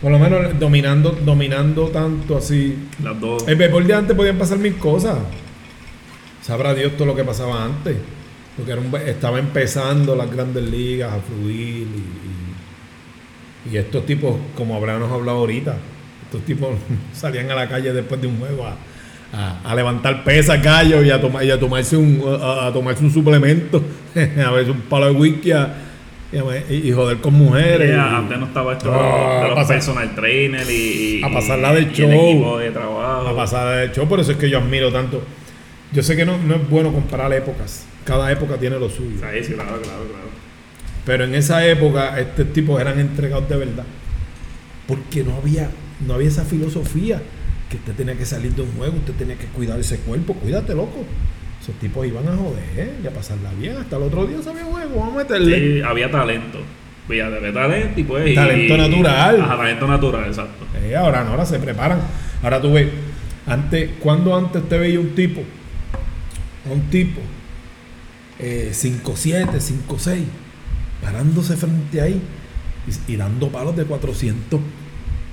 [0.01, 2.77] Por lo menos dominando, dominando tanto así.
[3.03, 3.49] Las dos.
[3.49, 5.19] El béisbol de antes podían pasar mil cosas.
[6.41, 7.97] Sabrá Dios todo lo que pasaba antes.
[8.59, 14.37] Porque era un estaba empezando las grandes ligas a fluir y, y- y estos tipos,
[14.57, 15.77] como habríamos hablado ahorita,
[16.25, 16.71] estos tipos
[17.15, 18.77] salían a la calle después de un juego a,
[19.33, 23.05] a- a levantar pesas, gallo, y a, tomar, y a tomarse un a, a tomarse
[23.05, 23.83] un suplemento,
[24.17, 25.53] a veces un palo de whisky
[26.71, 27.89] y, joder con mujeres.
[27.91, 31.91] Yeah, antes no estaba esto Ah, de los pasar- personal trainer y, a pasarla el
[31.93, 32.11] show.
[32.11, 33.29] equipo de trabajo.
[33.29, 35.23] a pasar de hecho, por eso es que yo admiro tanto.
[35.93, 37.87] Yo sé que no, no es bueno comparar épocas.
[38.09, 39.19] Cada época tiene lo suyo.
[39.21, 40.29] Sí, sí, claro, claro, claro.
[41.05, 43.85] Pero en esa época, estos tipos eran entregados de verdad.
[44.87, 45.69] Porque no había,
[46.07, 47.21] no había esa filosofía
[47.69, 50.33] que usted tenía que salir de un juego, usted tenía que cuidar ese cuerpo.
[50.33, 51.05] Cuídate, loco.
[51.61, 53.77] Esos tipos iban a joder y a pasarla bien.
[53.77, 55.59] Hasta el otro día sabía juego, vamos a meterle.
[55.77, 56.61] Sí, había talento.
[57.09, 58.31] Había talento y pues.
[58.31, 59.41] y- Talento natural.
[59.43, 60.65] Ajá, talento natural, exacto.
[60.83, 62.01] Eh, ahora no, ahora se preparan.
[62.43, 62.89] Ahora tú ves,
[63.47, 65.43] antes, cuando antes te veía un tipo,
[66.71, 67.21] un tipo,
[68.39, 70.25] 5'7, 5'6,
[71.03, 72.21] parándose frente ahí
[72.87, 74.61] y, y dando palos de 400,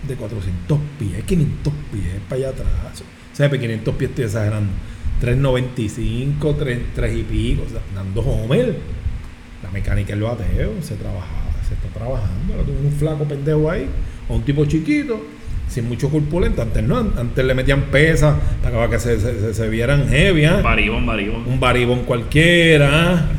[0.07, 3.03] de 400 pies, 500 pies para allá atrás.
[3.33, 4.71] O sea, de 500 pies estoy exagerando.
[5.19, 8.77] 395, 3, 3 y pico, o sea, dando homer.
[9.63, 12.53] La mecánica del bateo se trabaja, se está trabajando.
[12.53, 13.87] Ahora tuve un flaco pendejo ahí,
[14.27, 15.21] o un tipo chiquito,
[15.69, 16.61] sin mucho corpulento.
[16.61, 20.45] Antes no, antes le metían pesas para que se, se- se- vieran heavy.
[20.45, 20.61] ¿ah?
[20.63, 21.43] Baribón, baribón.
[21.47, 23.29] Un baribón cualquiera.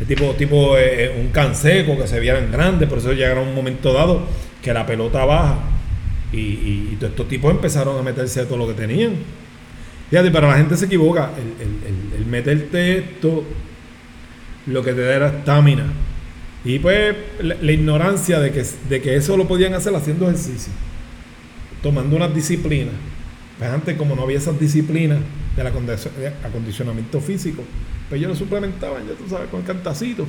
[0.00, 3.48] El tipo, tipo eh, eh, un canseco que se vieran grandes, por eso llegaron a
[3.50, 4.26] un momento dado
[4.62, 5.58] que la pelota baja.
[6.32, 9.12] Y, y- y todos estos tipos empezaron a meterse a todo lo que tenían.
[10.10, 11.30] Fíjate, pero la gente se equivoca.
[11.36, 11.76] El, el-
[12.16, 13.44] el- el meterte esto,
[14.66, 15.84] lo que te da era estamina.
[16.64, 20.72] Y pues la, la ignorancia de que, de que eso lo podían hacer haciendo ejercicio,
[21.82, 22.94] tomando unas disciplinas.
[23.58, 25.18] Pues antes, como no había esas disciplinas
[25.56, 27.62] del acondicio- de acondicionamiento físico,
[28.08, 30.26] pues ellos lo suplementaban, ya tú sabes, con el cantacito.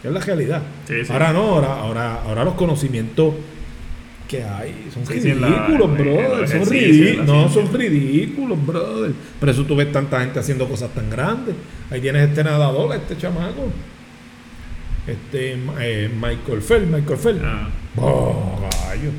[0.00, 0.62] Que es la realidad.
[0.86, 1.12] Sí, sí.
[1.12, 3.34] Ahora no, ahora, ahora, ahora los conocimientos
[4.28, 6.48] que hay son Sí, la- ridículos, en brother.
[6.48, 7.26] Son ridículos.
[7.28, 9.12] la No, son ridículos, brother.
[9.38, 11.54] Por eso tú ves tanta gente haciendo cosas tan grandes.
[11.90, 13.70] Ahí tienes este nadador, este chamaco.
[15.06, 17.42] Este eh, Michael Phelps, Michael Phelps.
[17.44, 19.10] Ah, Oh, gallo.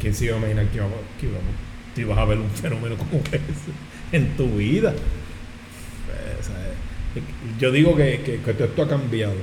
[0.00, 1.54] ¿Quién se iba a imaginar que, íbamos, que íbamos-
[1.94, 3.42] que ibas a ver un fenómeno como ese
[4.12, 4.92] en tu vida?
[4.92, 7.22] Eh,
[7.58, 9.34] yo digo que, que- que todo esto ha cambiado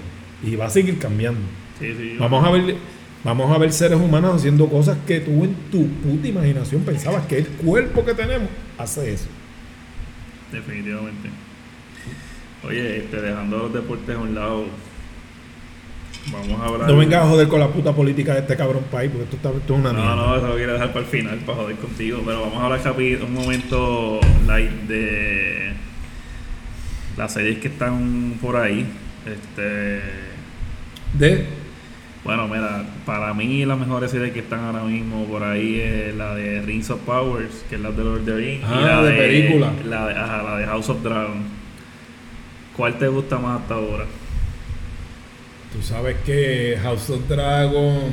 [0.44, 1.42] y va a seguir cambiando.
[1.80, 2.16] sí, sí.
[2.20, 2.76] Vamos a ver,
[3.24, 7.40] vamos a ver seres humanos haciendo cosas que tú en tu puta imaginación pensabas que
[7.40, 9.28] el cuerpo que tenemos hace eso.
[10.52, 11.30] Definitivamente.
[12.66, 14.66] Oye, este, dejando los deportes a un lado,
[16.32, 16.90] vamos a hablar.
[16.90, 19.50] No vengas a joder con la puta política de este cabrón país, porque esto, está,
[19.50, 20.16] esto es una No, mierda.
[20.16, 22.22] no, eso lo quiero dejar para el final, para joder contigo.
[22.26, 22.82] Pero vamos a hablar
[23.24, 25.74] un momento light de
[27.18, 28.86] las series que están por ahí.
[29.26, 30.02] Este.
[31.14, 31.46] De,
[32.24, 36.34] Bueno, mira, para mí las mejores series que están ahora mismo por ahí es la
[36.36, 39.04] de Rings of Powers, que es la de Lord of the Rings, Ah, y la
[39.04, 39.74] de película.
[39.86, 41.44] La de, ajá, la de House of Dragon.
[42.76, 44.06] ¿Cuál te gusta más hasta ahora?
[45.74, 48.12] Tú sabes que House of Dragon.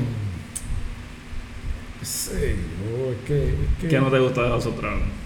[2.02, 5.20] Sí, oh, es que, es que, ¿Qué no te gusta de House of Dragon?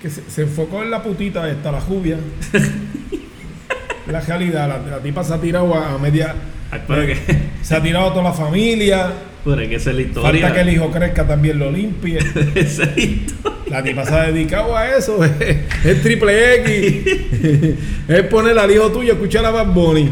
[0.00, 2.18] que se, se enfocó en la putita esta, la jubia.
[4.10, 6.34] la realidad, la, la tipa se ha tirado a, a media.
[6.70, 7.16] Ay, que,
[7.62, 9.12] Se ha tirado a toda la familia.
[9.44, 10.30] pero es que esa es la historia.
[10.30, 12.18] Falta que el hijo crezca también lo limpie.
[12.54, 13.56] Esa es la historia.
[13.70, 15.18] La tipa se ha dedicado a eso.
[15.84, 17.86] Es triple X.
[18.08, 20.10] es poner al hijo tuyo a escuchar a Bad Bunny.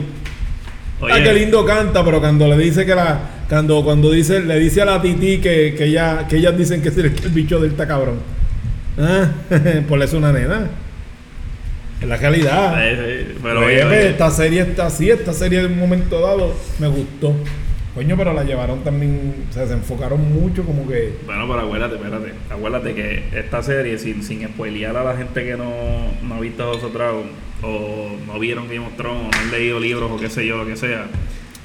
[1.03, 3.21] Ah, qué lindo canta, pero cuando le dice que la.
[3.49, 6.89] Cuando, cuando dice, le dice a la titi que, que, ella, que ellas dicen que
[6.89, 8.19] es el, el bicho del está cabrón.
[8.99, 9.29] Ah,
[9.89, 10.71] por eso una nena.
[12.01, 12.75] Es la realidad.
[12.75, 15.79] Sí, sí, Pero Oye, oye, pues, oye, esta serie está así, esta serie en un
[15.79, 17.35] momento dado me gustó.
[17.95, 21.15] Coño, pero la llevaron también, o sea, se enfocaron mucho como que.
[21.27, 22.33] Bueno, pero acuérdate, espérate.
[22.51, 25.71] Acuérdate que esta serie, sin, sin spoilear a la gente que no,
[26.23, 27.23] no ha visto of Dragon,
[27.65, 30.57] o no vieron Game of Thrones, o no han leído libros, o qué sé yo,
[30.57, 31.07] lo que sea.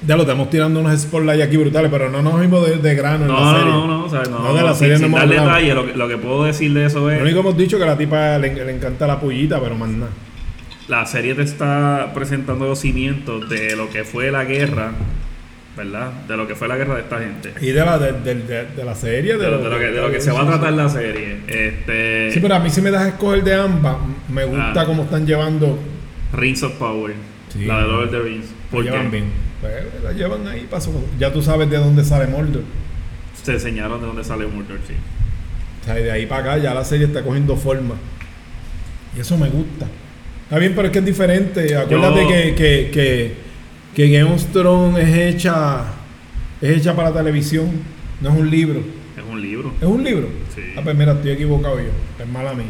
[0.08, 3.26] Ya lo estamos tirando unos spotlights aquí brutales, pero no nos vimos de, de grano
[3.26, 3.72] en No, la no, serie.
[3.74, 5.46] no, no, o sea, no, No, de la sin, serie no sin dar hablado.
[5.48, 7.76] detalle, lo que, lo que puedo decir de eso Lo es, único que hemos dicho
[7.76, 10.12] es que a la tipa le, le encanta la pullita, pero más nada.
[10.88, 14.94] la serie te está presentando los cimientos de lo que fue la guerra,
[15.80, 16.12] ¿verdad?
[16.28, 17.54] De lo que fue la guerra de esta gente.
[17.62, 20.20] Y de la, de, de- de- de la serie, De, lo, que, de lo que
[20.22, 21.38] se va a tratar la serie.
[21.48, 23.96] Este, Sí, pero a mí si me das a escoger de ambas,
[24.28, 25.80] me gusta cómo están llevando.
[26.34, 27.14] Rings of Power,
[27.52, 27.66] Sí.
[27.66, 28.46] la de Lord of the Rings.
[28.46, 29.18] La ¿Por llevan qué?
[29.18, 29.26] bien.
[29.62, 30.92] Pues, la llevan ahí, paso.
[31.18, 32.64] Ya tú sabes de dónde sale Mordor.
[33.42, 34.94] Se enseñaron de dónde sale Mordor, sí.
[35.82, 37.96] O sea, y de ahí para acá ya la serie está cogiendo forma.
[39.18, 39.88] Y eso me gusta.
[40.44, 41.76] Está bien, pero es que es diferente.
[41.76, 43.34] Acuérdate Yo- que, que, que,
[43.96, 45.84] que Game of Thrones es hecha,
[46.62, 47.70] es hecha para televisión,
[48.22, 48.80] no es un libro.
[49.18, 49.74] Es un libro.
[49.80, 50.28] ¿Es un libro?
[50.56, 50.62] Sí.
[50.78, 51.90] Ah, pues mira, estoy equivocado yo.
[52.20, 52.66] Es mala mía.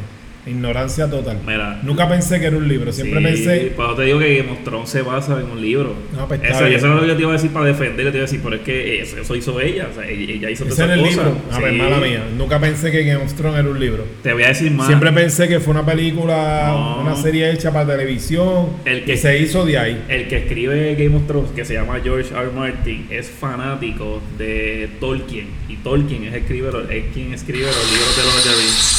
[0.50, 1.40] Ignorancia total.
[1.46, 1.80] Mira.
[1.84, 2.92] Nunca pensé que era un libro.
[2.92, 3.74] Siempre Sí, pensé.
[3.76, 5.96] Pero te digo que Game of Thrones se basa en un libro.
[6.16, 8.06] No, pues eso, es lo que yo te iba a decir para defender.
[8.12, 9.88] Te iba a decir, pero es que eso, eso hizo ella.
[9.92, 11.24] O sea, ella, hizo Ese todas era el libro.
[11.24, 11.38] cosas.
[11.52, 12.24] Ah, pues mala mía.
[12.38, 14.06] Nunca pensé que Game of Thrones era un libro.
[14.24, 14.88] Te voy a decir más.
[14.88, 17.02] Siempre pensé que fue una película, No.
[17.02, 18.68] una serie hecha para televisión.
[18.86, 20.04] El que- que se hizo de ahí.
[20.10, 22.50] El que escribe Game of Thrones, que se llama George R.
[22.56, 25.48] Martin, es fanático de Tolkien.
[25.68, 28.99] Y Tolkien es, escribe, los- es quien escribe los libros de of the Rings.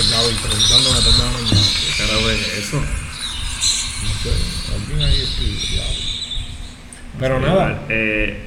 [0.00, 1.60] Y preguntándome por la mañana.
[1.86, 2.76] ¿Qué carajo es eso?
[2.80, 4.30] No sé,
[4.74, 5.90] alguien ahí claro.
[7.18, 7.82] Pero nada.
[7.90, 8.40] Eh,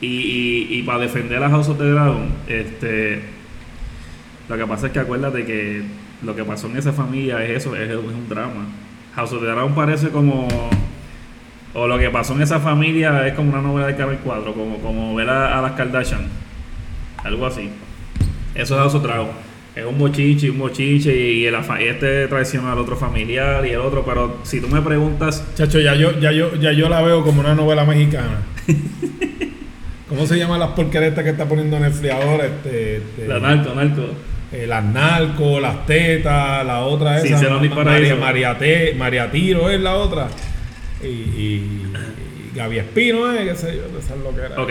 [0.00, 3.22] y, y, y para defender a House of the Dragon, este,
[4.48, 5.82] lo que pasa es que acuérdate que
[6.22, 8.64] lo que pasó en esa familia es eso, es, es un drama.
[9.14, 10.48] House of the Dragon parece como...
[11.74, 14.78] O lo que pasó en esa familia es como una novela de Canal 4, como,
[14.78, 16.28] como ver a, a las Kardashian.
[17.22, 17.68] Algo así.
[18.54, 19.53] Eso es House of the Dragon.
[19.76, 23.78] Es un mochiche, un mochiche y, el, y este traiciona al otro familiar y el
[23.80, 27.24] otro, pero si tú me preguntas Chacho, ya yo, ya yo, ya yo la veo
[27.24, 28.38] como una novela mexicana.
[30.08, 32.46] ¿Cómo se llaman las porqueretas que está poniendo Netflix ahora?
[32.46, 34.02] Este, este, la narco, narco.
[34.52, 37.40] eh, las narcos, las tetas, la otra esa.
[37.58, 38.16] Ma- Paraíso.
[38.16, 40.28] María, María, Te- María Tiro es la otra.
[41.02, 41.82] Y, y,
[42.52, 44.56] y Gaby Espino, eh, qué sé yo, de esas loqueras.
[44.56, 44.70] Ok,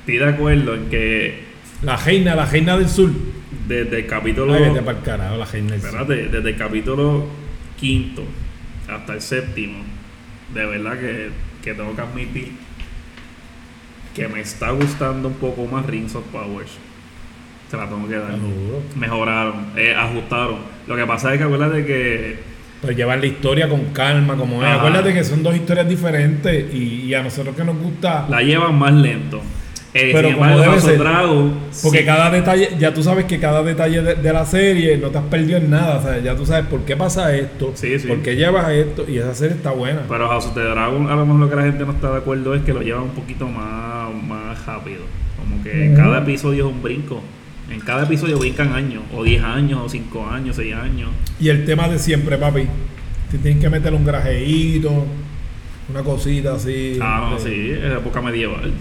[0.00, 1.44] estoy de acuerdo en que
[1.82, 3.10] La reina, la reina del sur.
[3.66, 4.54] Desde el capítulo.
[4.54, 5.44] Ay, vete pa'l carajo, la.
[5.44, 7.26] Espérate, desde el capítulo
[7.78, 8.22] quinto
[8.88, 9.82] hasta el séptimo,
[10.54, 11.30] de verdad que,
[11.62, 12.52] que tengo que admitir
[14.14, 16.72] que me está gustando un poco más Rings of Powers.
[17.70, 18.32] Se la tengo que dar.
[18.96, 20.58] Mejoraron, eh, ajustaron.
[20.88, 22.38] Lo que pasa es que acuérdate que
[22.82, 24.68] Pues llevar la historia con calma, como es.
[24.68, 28.26] Acuérdate que son dos historias diferentes y, y a nosotros que nos gusta.
[28.28, 29.40] la llevan más lento.
[29.92, 30.98] Eh, Pero como embargo, debe ser.
[31.82, 35.08] Porque sí, cada detalle, ya tú sabes que cada detalle de, de la serie no
[35.08, 35.98] te has perdido en nada.
[35.98, 38.06] O sea, ya tú sabes por qué pasa esto, Sí, sí.
[38.06, 40.02] por qué llevas esto y esa serie está buena.
[40.08, 42.18] Pero House of the Dragon, a lo mejor lo que la gente no está de
[42.18, 45.00] acuerdo es que lo llevan un poquito más, más rápido.
[45.36, 46.02] Como que en Ujú.
[46.02, 47.20] cada episodio es un brinco.
[47.68, 51.10] En cada episodio brincan años, o 10 años, o 5 años, 6 años.
[51.40, 52.66] Y el tema de siempre, papi.
[53.30, 55.04] Si tienes que meterle un grajeíto,
[55.88, 56.98] una cosita así.
[57.00, 58.72] Ah, no, de- sí, es época medieval.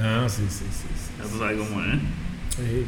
[0.00, 0.86] Ah, sí, sí, sí.
[0.94, 1.12] sí.
[1.18, 1.98] Ya tú sabes cómo es.
[2.56, 2.86] Sí.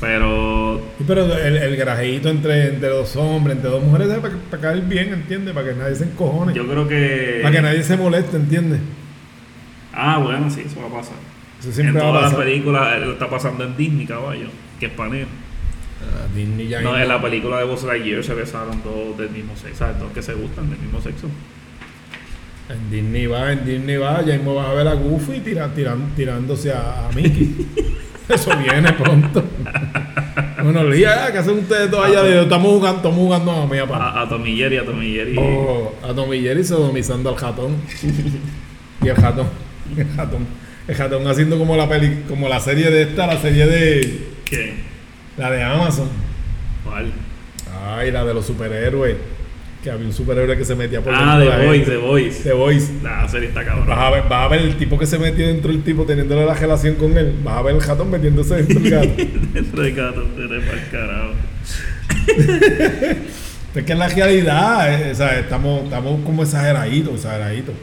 [0.00, 4.80] Pero Pero el, el grajeíto entre, entre dos hombres, entre dos mujeres, para, para caer
[4.82, 5.52] bien, ¿entiendes?
[5.52, 6.54] Para que nadie se encojone.
[6.54, 7.40] yo creo que.
[7.42, 8.80] Para que nadie se moleste, ¿entiendes?
[9.92, 11.16] Ah, bueno, sí, eso va a pasar.
[11.58, 14.46] Eso En siempre va a todas las películas eh, lo está pasando en Disney, caballo.
[14.78, 15.26] Que es panel.
[16.02, 19.54] Ah, Disney ya No, en la película de Buzz Lightyear se besaron todos del mismo
[19.54, 19.80] sexo.
[19.80, 19.98] ¿Sabes?
[19.98, 21.28] Todos que se gustan del mismo sexo.
[22.72, 26.14] En Disney va, en Disney va, ya mismo vas a ver a Goofy tira- tiran-
[26.14, 27.66] tirándose a, a Mickey.
[28.28, 29.42] Eso viene pronto.
[30.62, 32.22] Buenos días, ¿qué hacen ustedes dos allá?
[32.22, 34.22] De, estamos jugando, estamos jugando a mi papá.
[34.22, 35.36] A, Jerry, a Tommy Jerry.
[35.36, 37.76] Oh, a Tom y Jerry sodomizando al ratón.
[39.02, 39.48] y el ratón,
[39.96, 40.46] el ratón,
[40.86, 44.74] el ratón haciendo como la peli, como la serie de esta, la serie de ¿Qué?
[45.36, 46.08] la de Amazon.
[46.84, 47.10] ¿Cuál?
[47.96, 49.16] Ay, la de los superhéroes.
[49.82, 51.90] Que había un superhéroe que se metía por Ah, The Voice.
[51.90, 52.42] The Voice.
[52.42, 52.92] The Voice.
[53.02, 53.86] La serie está cabrón.
[53.86, 56.44] Vas a, ver, vas a ver el tipo que se metió dentro del tipo teniéndole
[56.44, 57.34] la relación con él.
[57.42, 59.08] Vas a ver el ratón metiéndose dentro del gato.
[59.54, 61.32] Dentro de gato, eres pa'l carajo.
[63.74, 67.74] es que en la realidad, eh, o sea, estamos, estamos como exageraditos, exageraditos.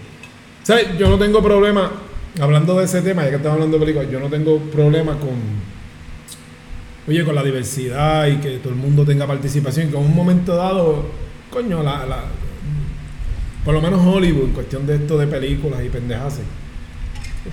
[0.63, 0.97] ¿Sabes?
[0.99, 1.91] Yo no tengo problema,
[2.39, 5.29] hablando de ese tema, ya que estamos hablando de películas, yo no tengo problema con,
[7.07, 10.55] oye, con la diversidad y que todo el mundo tenga participación, que en un momento
[10.55, 11.05] dado,
[11.49, 12.23] coño, la, la-
[13.63, 16.39] por lo menos Hollywood, en cuestión de esto de películas y pendejas,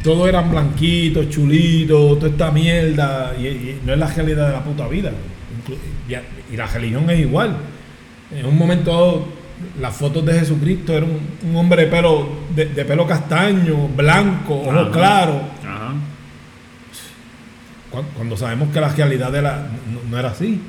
[0.02, 4.64] todos eran blanquitos, chulitos, toda esta mierda, y, y no es la realidad de la
[4.64, 5.12] puta vida.
[6.52, 7.56] Y, la religión es igual.
[8.32, 9.26] En un momento
[9.80, 14.60] las fotos de Jesucristo era un, un hombre de pelo, de, de pelo castaño, blanco,
[14.60, 15.36] ojos claros.
[15.64, 15.94] Ajá.
[17.90, 19.56] Cuando, cuando sabemos que la realidad de la,
[19.92, 20.60] no, no era así,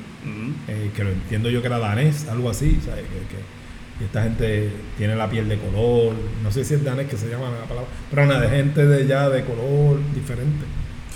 [0.68, 3.04] Eh, que lo entiendo yo que era danés, algo así, ¿sabes?
[3.04, 3.56] Que,
[4.04, 7.48] esta gente tiene la piel de color, no sé si es danés que se llama
[7.48, 10.66] la palabra, pero nada, de gente de ya de color diferente.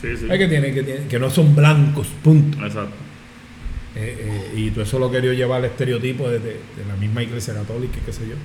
[0.01, 0.27] Sí, sí.
[0.31, 2.57] Es que, tiene, que, tiene- que no son blancos, punto.
[2.64, 2.94] Exacto.
[3.96, 4.16] Eh,
[4.55, 6.46] eh, y todo eso lo quería llevar al estereotipo de, de-
[6.77, 8.37] de la misma iglesia católica, y qué sé yo.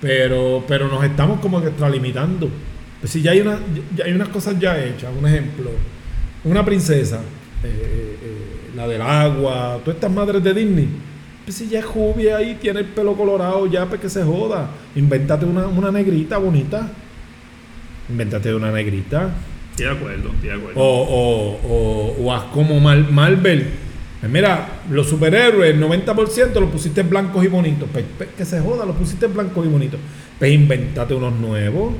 [0.00, 2.48] Pero, pero nos estamos como que extralimitando.
[3.00, 3.58] Pues si ya hay, una,
[3.96, 5.70] ya hay unas cosas ya hechas, un ejemplo,
[6.42, 7.20] una princesa,
[7.62, 8.16] eh,
[8.78, 10.88] la del agua, todas estas madres de Disney,
[11.44, 14.70] pues si ya es rubia ahí, tiene el pelo colorado, ya pues que se joda.
[14.96, 16.88] Invéntate una, una negrita bonita.
[18.08, 19.30] Invéntate una negrita.
[19.70, 20.80] Estoy de acuerdo, estoy de acuerdo.
[20.80, 23.66] O, o, o, o haz como Mar- Marvel.
[24.20, 27.88] Pues mira, los superhéroes, el 90% los pusiste blancos y bonitos.
[27.92, 30.00] Pues, pues, que se joda, los pusiste blancos y bonitos.
[30.38, 31.94] Pues inventate unos nuevos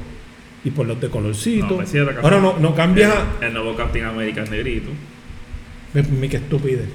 [0.64, 1.66] y ponlos de colorcito.
[1.68, 3.14] No, pues Ahora no, no cambias.
[3.40, 4.88] El, el nuevo Captain America es negrito.
[6.02, 6.86] Mi, qué estupidez.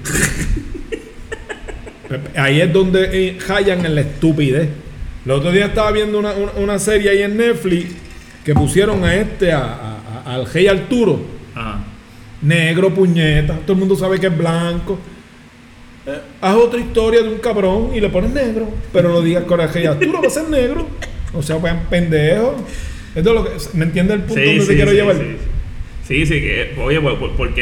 [2.08, 4.68] Pepe, Ahí es donde eh, hallan en la estupidez.
[5.24, 7.86] El otro día estaba viendo una, una- una serie ahí en Netflix
[8.44, 11.20] que pusieron a este, a, a- a- al Rey Arturo.
[11.54, 11.82] Ajá.
[12.42, 13.54] Negro, puñeta.
[13.60, 14.98] Todo el mundo sabe que es blanco.
[16.06, 18.68] Eh, haz otra historia de un cabrón y le pones negro.
[18.92, 20.86] Pero no digas con el rey Arturo va a ser negro.
[21.32, 22.54] O sea, pues pendejo.
[23.14, 25.16] Esto es lo que, ¿Me entiende el punto Sí, donde sí, te quiero sí, llevar?
[25.16, 26.26] sí.
[26.26, 27.54] Sí, que, oye, ¿por,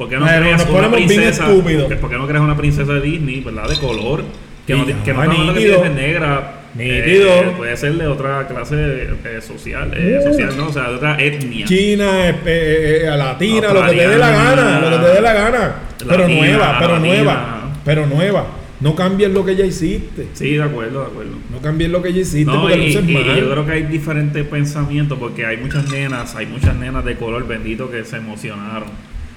[0.00, 1.44] por, qué, no Pero creas nos una ponemos bien princesa?
[1.46, 1.92] estúpidos.
[1.94, 3.68] ¿Por qué no creas una princesa de Disney, verdad?
[3.68, 4.24] De color.
[4.66, 6.56] Que no, que no hablando que tiene negra.
[6.74, 7.28] Nítido.
[7.34, 8.76] Eh, puede ser de otra clase
[9.24, 9.92] eh, social.
[9.94, 11.66] eh, social, no, o sea, de otra etnia.
[11.66, 15.20] China, eh, eh, eh, latina, lo que te dé la gana, lo que te dé
[15.20, 15.74] la gana.
[15.98, 17.14] Pero latina, nueva, pero latina.
[17.14, 18.46] nueva, pero nueva.
[18.80, 20.28] No cambies lo que ya hiciste.
[20.32, 21.32] Sí, de acuerdo, de acuerdo.
[21.50, 23.36] No cambies lo que ya hiciste No, porque y, y- y mal.
[23.40, 27.46] yo creo que hay diferentes pensamientos porque hay muchas nenas, hay muchas nenas de color
[27.46, 28.88] bendito que se emocionaron.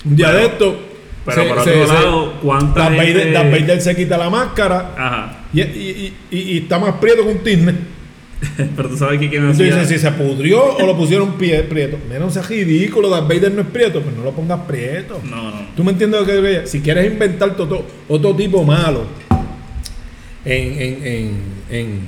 [0.05, 0.79] Un día pero- de esto.
[1.25, 4.29] Pero se- por otro se- lado, ¿cuánta Darth Vader, gente- Darth Vader se quita la
[4.29, 5.37] máscara Ajá.
[5.53, 7.73] y, y- y- está más prieto que un tisne.
[8.75, 9.67] Pero tú sabes que quién hacía.
[9.67, 11.97] dice, si se pudrió o lo pusieron pie, prieto.
[12.09, 15.21] Menos no sea ridículo, Darth Vader no es prieto, pues no lo pongas prieto.
[15.23, 15.61] No, no.
[15.77, 16.67] ¿Tú me entiendes lo que digo?
[16.67, 19.05] Si quieres inventar otro, otro tipo malo
[20.43, 21.37] en, en, en,
[21.69, 21.99] en,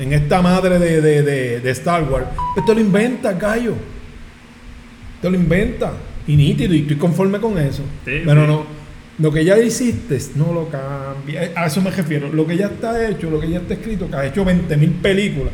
[0.00, 3.72] en esta madre de, de, de, de Star Wars, pues te lo inventa, gallo.
[5.22, 5.92] Te lo inventa.
[6.26, 7.82] Y nítido, y estoy conforme con eso.
[8.04, 8.46] Sí, Pero sí.
[8.46, 8.66] no,
[9.18, 11.50] lo que ya hiciste, no lo cambies.
[11.56, 12.28] A eso me refiero.
[12.32, 14.90] Lo que ya está hecho, lo que ya está escrito, que has hecho 20 mil
[14.90, 15.52] películas.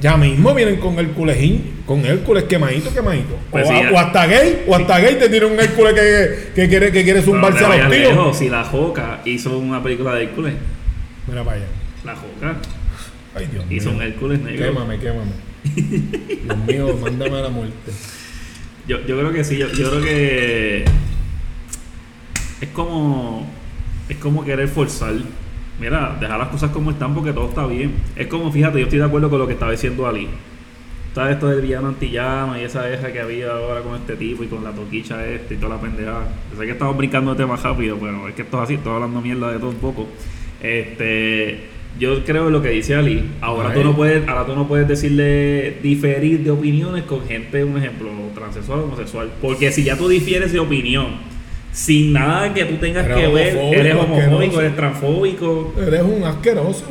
[0.00, 1.38] Ya mismo vienen con Hércules,
[1.86, 3.38] con Hércules quemadito, quemadito.
[3.50, 3.92] Pues o, sí, a- ya.
[3.92, 7.20] o hasta gay, o hasta gay te tiene un Hércules que, que quiere, que quiere
[7.20, 8.36] no zumbarse te a los tíos.
[8.36, 10.52] Si la Joca hizo una película de Hércules,
[11.26, 11.66] Mira para allá.
[12.04, 12.56] la Joca
[13.34, 14.06] Ay, Dios hizo un mío.
[14.08, 14.66] Hércules negro.
[14.66, 15.32] Quémame, quémame.
[16.44, 17.92] Dios mío, mándame a la muerte.
[18.86, 20.84] Yo, yo creo que sí, yo, yo creo que
[22.60, 23.46] es como
[24.08, 25.14] es como querer forzar.
[25.80, 27.94] Mira, dejar las cosas como están porque todo está bien.
[28.16, 30.28] Es como, fíjate, yo estoy de acuerdo con lo que estaba diciendo Ali.
[31.08, 34.48] Está esto del villano antillano y esa deja que había ahora con este tipo y
[34.48, 36.26] con la toquicha este y toda la pendejada.
[36.50, 38.94] Yo sé que estamos brincando de temas rápido, pero es que esto es así, estoy
[38.94, 40.08] hablando mierda de todo un poco.
[40.60, 41.68] Este,
[41.98, 43.24] yo creo en lo que dice Ali.
[43.40, 47.76] Ahora tú no puedes, ahora tú no puedes decirle diferir de opiniones con gente, un
[47.78, 49.30] ejemplo, transexual o homosexual.
[49.40, 51.06] Porque si ya tú difieres de opinión,
[51.72, 54.60] sin nada que tú tengas Eres que ver, eres homofóbico, asqueroso.
[54.60, 55.74] eres transfóbico.
[55.86, 56.84] Eres un asqueroso.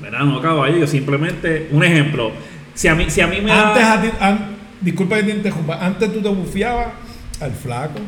[0.00, 0.20] ¿Verdad?
[0.20, 2.30] No, caballo, yo simplemente, un ejemplo.
[2.74, 4.46] Si a mí, si a mí me da- Antes, a ti- an-
[4.80, 6.88] disculpa que te interrumpa, antes tú te bufiabas
[7.40, 7.98] al flaco,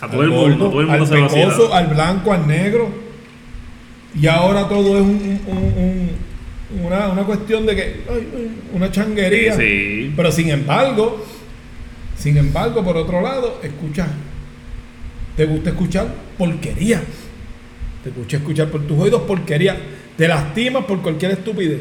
[0.00, 3.05] a todo el mundo, todo el mundo al se pecoso, al blanco, al negro.
[4.20, 6.26] Y ahora todo es un, un- un-
[6.86, 7.96] una, una cuestión de que,
[8.72, 9.54] una changuería.
[9.56, 10.12] Sí.
[10.16, 11.24] Pero sin embargo,
[12.16, 14.06] sin embargo, por otro lado, escucha,
[15.36, 16.06] te gusta escuchar
[16.38, 17.02] porquería.
[18.02, 19.76] Te gusta escuchar por tus oídos porquería.
[20.16, 21.80] Te lastimas por cualquier estupidez.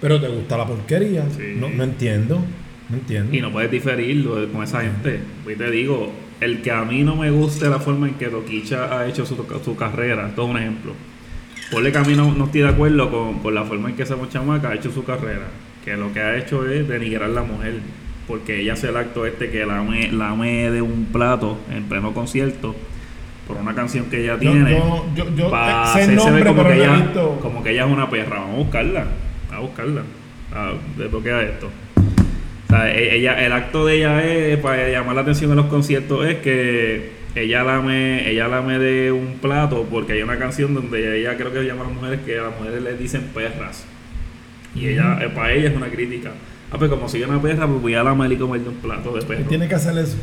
[0.00, 1.24] Pero te gusta la porquería.
[1.36, 1.54] Sí.
[1.56, 2.42] No, no entiendo.
[2.88, 3.34] No entiendo.
[3.36, 5.20] Y no puedes diferirlo con esa gente.
[5.44, 8.98] Pues te digo, el que a mí no me guste la forma en que Toquicha
[8.98, 10.92] ha hecho su, su carrera, esto es un ejemplo.
[11.70, 14.02] Ponle que a mí no, no estoy de acuerdo con, con la forma en que
[14.02, 15.46] esa chamaca ha hecho su carrera.
[15.84, 17.74] que lo que ha hecho es denigrar a la mujer,
[18.26, 21.84] porque ella hace el acto este que la me, la me de un plato en
[21.84, 22.74] pleno concierto
[23.46, 24.70] por una canción que ella tiene.
[24.70, 27.70] yo, yo, yo pa' sé el hacerse ver nombre, como, pero que ella, como que
[27.70, 28.40] ella es una perra.
[28.40, 29.04] Vamos a buscarla.
[29.52, 30.02] A buscarla.
[30.54, 31.70] A desbloquear esto.
[32.70, 35.66] O sea, e- ella, el acto de ella es, para llamar la atención en los
[35.66, 41.20] conciertos, es que ella lame, ella lame de un plato porque hay una canción donde
[41.20, 43.84] ella creo que llama a las mujeres que a las mujeres les dicen perras.
[44.76, 46.30] Y ella, eh, para ella es una crítica.
[46.70, 49.12] Ah, pues como soy una perra, pues voy a lamer y comer de un plato
[49.16, 49.42] de perro.
[49.48, 50.16] Tiene que hacer eso.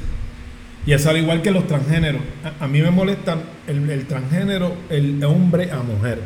[0.86, 2.22] Y eso al igual que los transgéneros.
[2.46, 3.38] A, a mí me molesta
[3.68, 6.22] el, el transgénero, el hombre a mujer.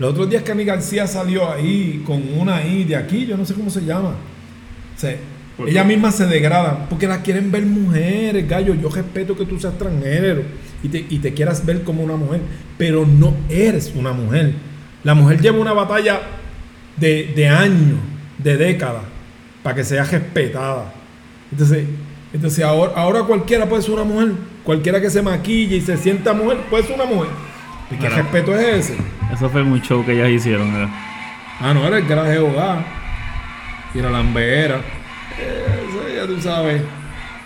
[0.00, 3.54] Los otros días Cami García salió ahí con una I de aquí, yo no sé
[3.54, 4.08] cómo se llama.
[4.08, 5.16] O sea,
[5.56, 5.88] ¿Por ella qué?
[5.88, 8.74] misma se degrada porque la quieren ver mujeres, gallo.
[8.74, 10.42] Yo respeto que tú seas transgénero
[10.82, 12.40] y te, y te quieras ver como una mujer,
[12.78, 14.54] pero no eres una mujer.
[15.04, 16.20] La mujer lleva una batalla
[16.96, 17.98] de, de años,
[18.38, 19.02] de décadas,
[19.62, 20.92] para que sea respetada.
[21.50, 21.86] Entonces,
[22.32, 24.32] entonces ahora, ahora cualquiera puede ser una mujer.
[24.64, 27.28] Cualquiera que se maquille y se sienta mujer puede ser una mujer.
[27.90, 28.96] ¿Y qué respeto es ese?
[29.32, 30.72] Eso fue un show que ellas hicieron.
[30.72, 30.88] ¿verdad?
[31.60, 32.84] Ah, no, era el de hogar.
[33.94, 34.80] Y la lambera.
[35.38, 36.82] Eso ya tú sabes.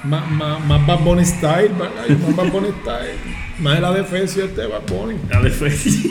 [0.05, 3.14] Más, más, más Bad Bunny style, Más Bad Bunny style.
[3.59, 5.16] Más el adefesio este Bad Bunny.
[5.30, 6.11] La de Freddy.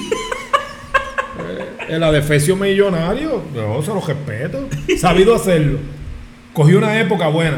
[1.88, 3.44] El adefesio millonario.
[3.54, 4.68] Yo se lo respeto.
[5.00, 5.80] Sabido hacerlo.
[6.54, 7.58] Cogió una época buena.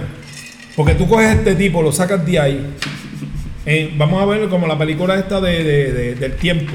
[0.75, 2.73] Porque tú coges este tipo, lo sacas de ahí.
[3.65, 6.73] Eh, vamos a ver como la película esta de, de- de- del tiempo.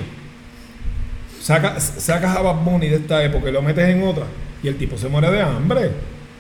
[1.41, 4.25] Saca- sacas a Bad Bunny de esta época y lo metes en otra.
[4.63, 5.91] Y el tipo se muere de hambre.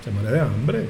[0.05, 0.81] Se muere de hambre.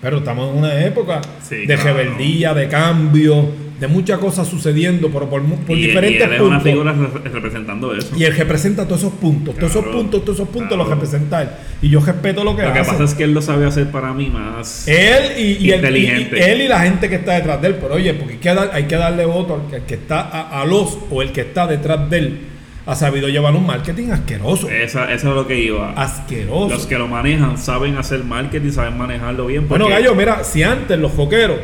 [0.00, 1.94] Pero estamos en una época Sí, de claro.
[1.96, 3.48] rebeldía, de cambio,
[3.80, 6.72] de muchas cosas sucediendo, pero por, mu- por y, diferentes y él es una puntos.
[6.72, 8.10] figura re- representando eso.
[8.14, 11.48] Y él representa todos esos puntos, todos esos puntos, todos esos puntos los representa él.
[11.80, 12.90] Y yo respeto lo que Lo que hace.
[12.90, 14.86] pasa es que él lo sabe hacer para mí más.
[14.88, 16.52] él y, y el- Inteligente.
[16.52, 17.76] él y la gente que está detrás de él.
[17.80, 20.20] Pero oye, porque hay que, dar- hay que darle voto al que, al que está
[20.20, 22.38] a, a los o el que está detrás de él.
[22.86, 24.68] Ha sabido llevar un marketing asqueroso.
[24.68, 25.92] Esa, eso es lo que iba.
[25.92, 26.68] asqueroso.
[26.68, 29.68] Los que lo manejan saben hacer marketing, saben manejarlo bien.
[29.68, 31.56] Bueno, gallo, mira, si antes los joqueros,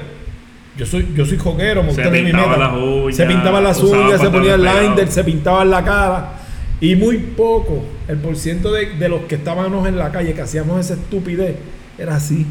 [0.79, 4.31] yo soy, yo soy joquero, me Se pintaban las uñas, se pintaban las uñas, se
[4.31, 6.33] ponía el pantalones liner, se pintaban la cara.
[6.81, 10.81] Y muy poco, el porciento de, de los que estábamos en la calle, que hacíamos
[10.81, 11.57] esa estupidez,
[11.99, 12.47] era así.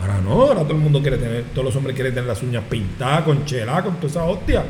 [0.00, 2.64] Ahora no, ahora todo el mundo quiere tener, todos los hombres quieren tener las uñas
[2.68, 4.64] pintadas, con chela, con toda esa hostia.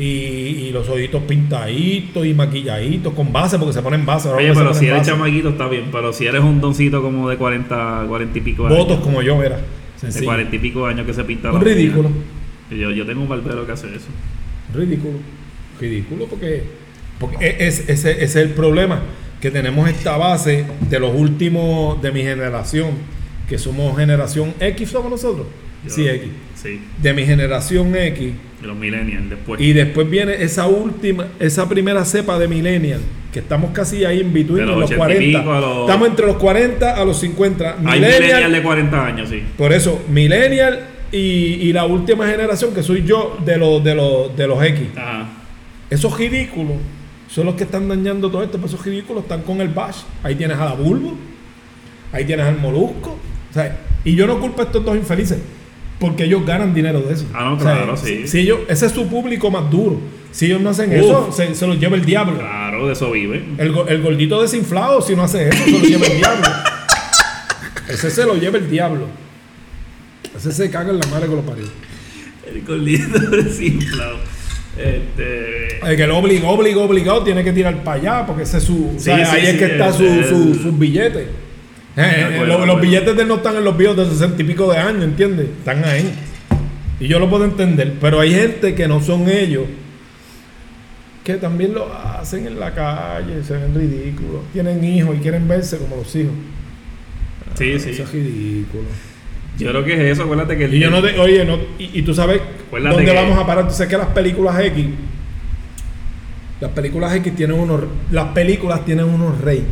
[0.00, 4.30] Y, y los ojitos pintaditos y maquilladitos, con base, porque se ponen base.
[4.30, 5.10] Oye, pero si eres base.
[5.10, 8.78] chamaquito está bien, pero si eres un doncito como de 40, 40 y pico años.
[8.78, 9.56] Votos como yo, era.
[9.56, 9.62] De
[10.00, 10.24] Sencillo.
[10.24, 12.10] 40 y pico años que se pinta Un la ridículo.
[12.70, 14.06] Yo, yo tengo un barbero que hace eso.
[14.74, 15.18] Ridículo.
[15.78, 16.62] Ridículo porque,
[17.18, 19.02] porque e- es, ese, ese es el problema.
[19.40, 22.90] Que tenemos esta base de los últimos de mi generación,
[23.48, 25.46] que somos generación X, somos nosotros.
[25.84, 26.28] Yo- Sí, X.
[26.54, 28.32] Sí, De mi generación X.
[28.60, 29.60] de los millennials después.
[29.60, 33.00] Y después viene esa última, esa primera cepa de millennial,
[33.32, 35.38] que estamos casi ahí en between, los los 80 y 40.
[35.40, 37.76] pico a los- Estamos entre los 40 a los 50.
[37.78, 39.42] Hay Millennial, millennials de 40 años, sí.
[39.56, 40.80] por eso, millennial
[41.12, 44.88] y, y la última generación, que soy yo, de los, de los, de los X.
[44.96, 45.28] Ajá.
[45.88, 46.76] Esos ridículos
[47.30, 50.02] son los que están dañando todo esto, pero esos ridículos están con el bash.
[50.22, 51.16] Ahí tienes a la Bulbo,
[52.12, 53.18] ahí tienes al Molusco.
[54.04, 55.38] y yo no culpo a estos dos infelices,
[56.00, 57.26] porque ellos ganan dinero de eso.
[57.32, 58.28] Ah, no, O sea, claro, si- sí.
[58.28, 60.00] Si ellos, ese es su público más duro.
[60.32, 60.96] Si ellos no hacen Uf.
[60.96, 62.38] eso, se, se los lleva el diablo.
[62.38, 63.44] Claro, de eso vive.
[63.58, 66.46] El, go- el gordito desinflado, si no hace eso, se lo lleva el diablo.
[67.88, 69.06] Ese se lo lleva el diablo.
[70.36, 71.64] Ese se caga en la madre que lo parió.
[72.46, 74.16] El gordito desinflado.
[74.78, 75.78] Este.
[75.84, 78.94] El que lo obligó, obligó, obligado, tiene que tirar para allá, porque ese es su.
[78.96, 81.26] o sea, Sí, sí, ahí es que está el- su, el- su- sus billetes.
[82.00, 84.70] Eh, eh, los, billetes de él no están en los videos de sesenta y pico
[84.70, 85.48] de años, ¿entiendes?
[85.58, 86.12] Están ahí.
[87.00, 87.94] Y yo lo puedo entender.
[88.00, 89.64] Pero hay gente que no son ellos,
[91.24, 94.42] que también lo hacen en la calle, se ven ridículos.
[94.52, 96.32] Tienen hijos y quieren verse como los hijos.
[97.54, 97.90] Sí, sí.
[97.90, 98.84] Eso es ridículo.
[99.58, 100.22] Yo creo que es eso.
[100.22, 100.74] Acuérdate que el.
[100.74, 103.46] Y yo no te, oye, no, y, y tú sabes Acuérdate dónde que- vamos a
[103.46, 103.68] parar.
[103.68, 104.86] Tú sabes que las películas X,
[106.60, 109.64] las películas X tienen unos, las películas tienen unos rates.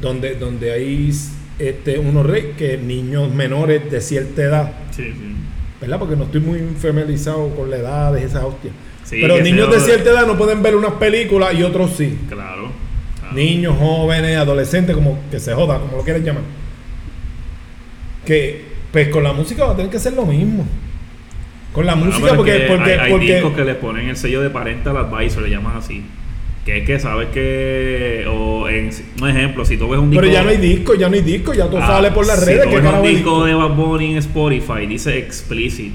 [0.00, 1.10] Donde, donde hay
[1.58, 2.26] este, unos
[2.56, 5.34] que niños menores de cierta edad, Sí, sí.
[5.80, 5.98] ¿verdad?
[5.98, 8.74] Porque no estoy muy familiarizado con la edad de esas hostias.
[9.04, 12.18] Sí, Pero niños de cierta edad no pueden ver unas películas y otros sí.
[12.28, 12.70] Claro.
[13.20, 13.34] claro.
[13.34, 16.42] Niños, jóvenes, adolescentes, como que se joda, como lo quieran llamar.
[18.24, 20.66] Que pues con la música va a tener que ser lo mismo.
[21.72, 24.50] Con la música, porque, porque, hay, hay porque- discos que le ponen el sello de
[24.50, 26.02] parental advisor, le llaman así.
[26.66, 28.26] Que es que sabes que.
[28.28, 28.90] O en,
[29.22, 30.20] un ejemplo, si tú ves un disco.
[30.20, 32.40] Pero ya no hay disco, ya no hay disco, ya todo Ah, sale por las
[32.40, 32.64] si redes.
[32.64, 35.94] tú ¿qué ves carajo un disco de Bad Bunny en Spotify dice explicit.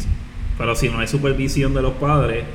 [0.58, 2.46] Pero si no hay supervisión de los padres,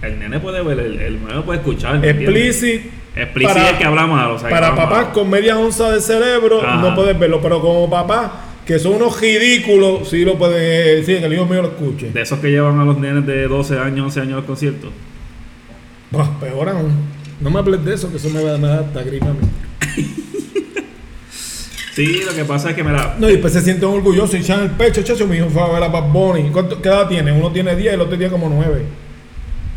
[0.00, 2.04] el nene puede ver, el, el nene puede escuchar.
[2.04, 2.82] Explicit.
[3.16, 4.30] Explicit para- es que habla mal.
[4.30, 5.12] O sea, que Para papás mal.
[5.12, 6.76] con media onza de cerebro Ajá.
[6.80, 8.30] no puedes verlo, pero como papás
[8.64, 12.10] que son unos ridículos, sí lo pueden decir, que el hijo mío lo escuche.
[12.12, 14.90] De esos que llevan a los nenes de 12 años, 11 años al concierto.
[16.10, 17.15] Bah, peor aún.
[17.40, 19.38] No me hables de eso, que eso me va a dar hasta gripa a mí.
[21.94, 24.60] Sí, lo que pasa es que, mira, No, y después se sienten orgullosos y echan
[24.64, 26.50] el pecho, chacho, mi hijo fue a ver a Bad Bunny.
[26.50, 27.32] ¿Cuánto, ¿Qué edad tiene?
[27.32, 28.82] Uno tiene 10 y el otro tiene como 9.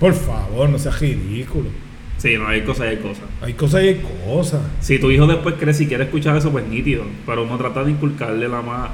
[0.02, 1.70] Por favor, no seas ridículo.
[2.18, 3.24] sí, no hay cosas y hay cosas.
[3.42, 4.60] Hay cosas y hay cosas.
[4.82, 7.04] Si tu hijo después crece y quiere escuchar eso, pues nítido.
[7.26, 8.90] Pero uno trata de inculcarle la más.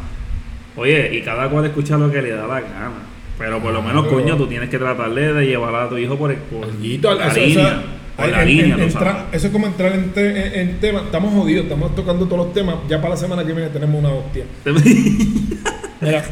[0.75, 2.91] Oye, y cada cual escucha lo que le da la gana.
[3.39, 6.29] Pero por lo menos, coño, tú tienes que tratarle de llevar a tu hijo por,
[6.29, 7.67] el, por Alguito, la eso, línea.
[7.69, 7.81] eso-
[8.15, 9.23] por en- la en- línea, en- tú entra- sabes.
[9.33, 11.01] eso es como entrar en, te- en- tema.
[11.01, 12.75] Estamos jodidos, estamos tocando todos los temas.
[12.89, 14.45] Ya para la semana que viene tenemos una hostia.
[16.01, 16.23] Mira,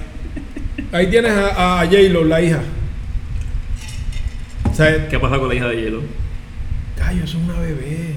[0.91, 2.61] ahí tienes a, a J-Lo, la hija.
[4.73, 6.01] Sea, ¿Qué pasa con la hija de Hielo?
[6.97, 8.15] Gallo, eso es una bebé.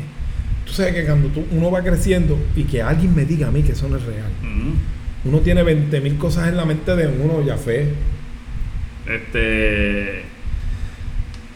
[0.65, 3.63] Tú sabes que cuando tú- uno va creciendo y que alguien me diga a mí
[3.63, 4.31] que eso no es real.
[4.43, 5.29] Mm.
[5.29, 7.89] Uno tiene 20 mil cosas en la mente de uno, ya fe.
[9.07, 10.23] Este.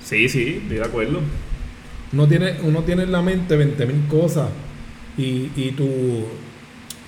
[0.05, 1.21] Sí, sí, estoy de acuerdo.
[2.13, 4.49] Uno tiene, uno tiene en la mente 20 mil cosas
[5.17, 6.25] y, y tu,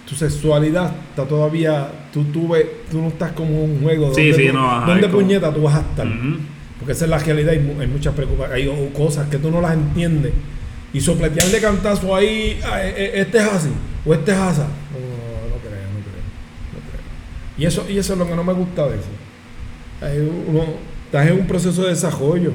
[0.09, 4.15] tu sexualidad está todavía, tú, tú, ves- tú no estás como un juego.
[4.15, 6.07] Sí, ¿Dónde sí, tú- no, ajá, ¿Dónde como- puñeta tú vas a estar?
[6.79, 9.61] Porque esa es la realidad, hay, mu- hay muchas preocupaciones, hay cosas que tú no
[9.61, 10.33] las entiendes.
[10.95, 13.69] Y sopletear de cantazo ahí, ah, eh, eh, este es así,
[14.05, 14.61] o este es así.
[14.61, 16.23] No, no, no creo, no creo,
[16.75, 17.03] no creo.
[17.59, 19.09] Y eso, y eso es lo que no me gusta de eso.
[20.03, 20.65] Hay uno,
[21.07, 22.53] estás en un proceso de desarrollo.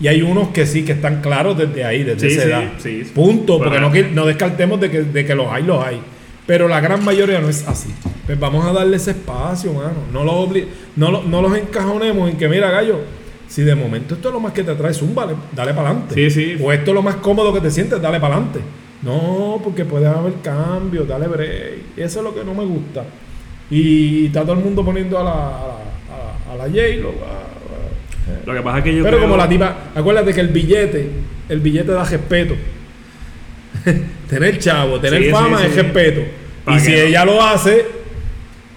[0.00, 2.62] Y hay unos que sí, que están claros desde ahí, desde Sí, esa sí, edad.
[2.78, 3.10] sí, sí.
[3.14, 6.00] Punto, porque no, no descartemos de que, de que los hay, los hay.
[6.46, 7.90] Pero la gran mayoría no es así.
[8.26, 9.92] Pues vamos a darle ese espacio, mano.
[10.12, 10.48] No los,
[10.96, 12.98] no, lo- no los encajonemos en que, mira, gallo,
[13.46, 16.14] si de momento esto es lo más que te trae, zumba, dale para adelante.
[16.14, 16.56] Sí, sí.
[16.62, 18.60] O esto es lo más cómodo que te sientes, dale para adelante.
[19.02, 21.96] No, porque puede haber cambios, dale break.
[21.98, 23.04] Eso es lo que no me gusta.
[23.70, 25.36] Y está todo el mundo poniendo a la, a
[25.68, 27.59] la, a la, a la J-Lo, a-
[28.46, 29.02] Lo que pasa es que yo.
[29.04, 31.08] pero creo- como la tipa, acuérdate que el billete,
[31.48, 32.54] el billete da respeto.
[34.28, 36.20] tener chavo, tener Sí, fama sí, es respeto.
[36.68, 37.84] Y si no- ella lo hace,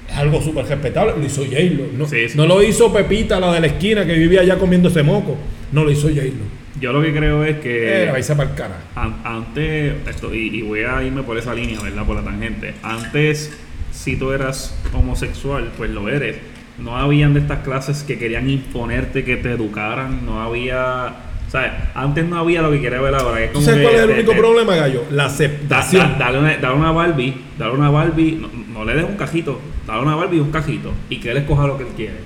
[0.10, 1.14] es algo súper respetable.
[1.18, 1.86] Lo hizo J-Lo.
[1.98, 5.38] No, no lo hizo Pepita, la de la esquina que vivía allá comiéndose moco.
[5.72, 6.64] No lo hizo J-Lo.
[6.80, 8.04] Yo lo que creo es que.
[8.04, 8.78] Era, irse para el cara.
[8.96, 12.06] An- antes, esto, y, y voy a irme por esa línea, ¿verdad?
[12.06, 12.74] Por la tangente.
[12.84, 13.52] Antes,
[13.92, 16.38] si tú eras homosexual, pues lo eres.
[16.80, 20.26] No habían de estas clases que querían imponerte que te educaran.
[20.26, 21.14] No había.
[21.50, 21.72] ¿Sabes?
[21.94, 23.38] Antes no había lo que quiere ver ahora.
[23.38, 25.04] que es ¿Tú como sabes que cuál es el único problema, Gallo?
[25.12, 26.14] La aceptación.
[26.14, 29.62] da- dale, una, dale una Barbie, dale una Barbie, no, no le des un cajito,
[29.86, 32.18] dale una Barbie un cajito y que él escoja lo que él quiere.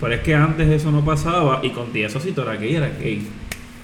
[0.00, 3.22] Pero es que antes eso no pasaba y con eso tú eras gay, eras gay.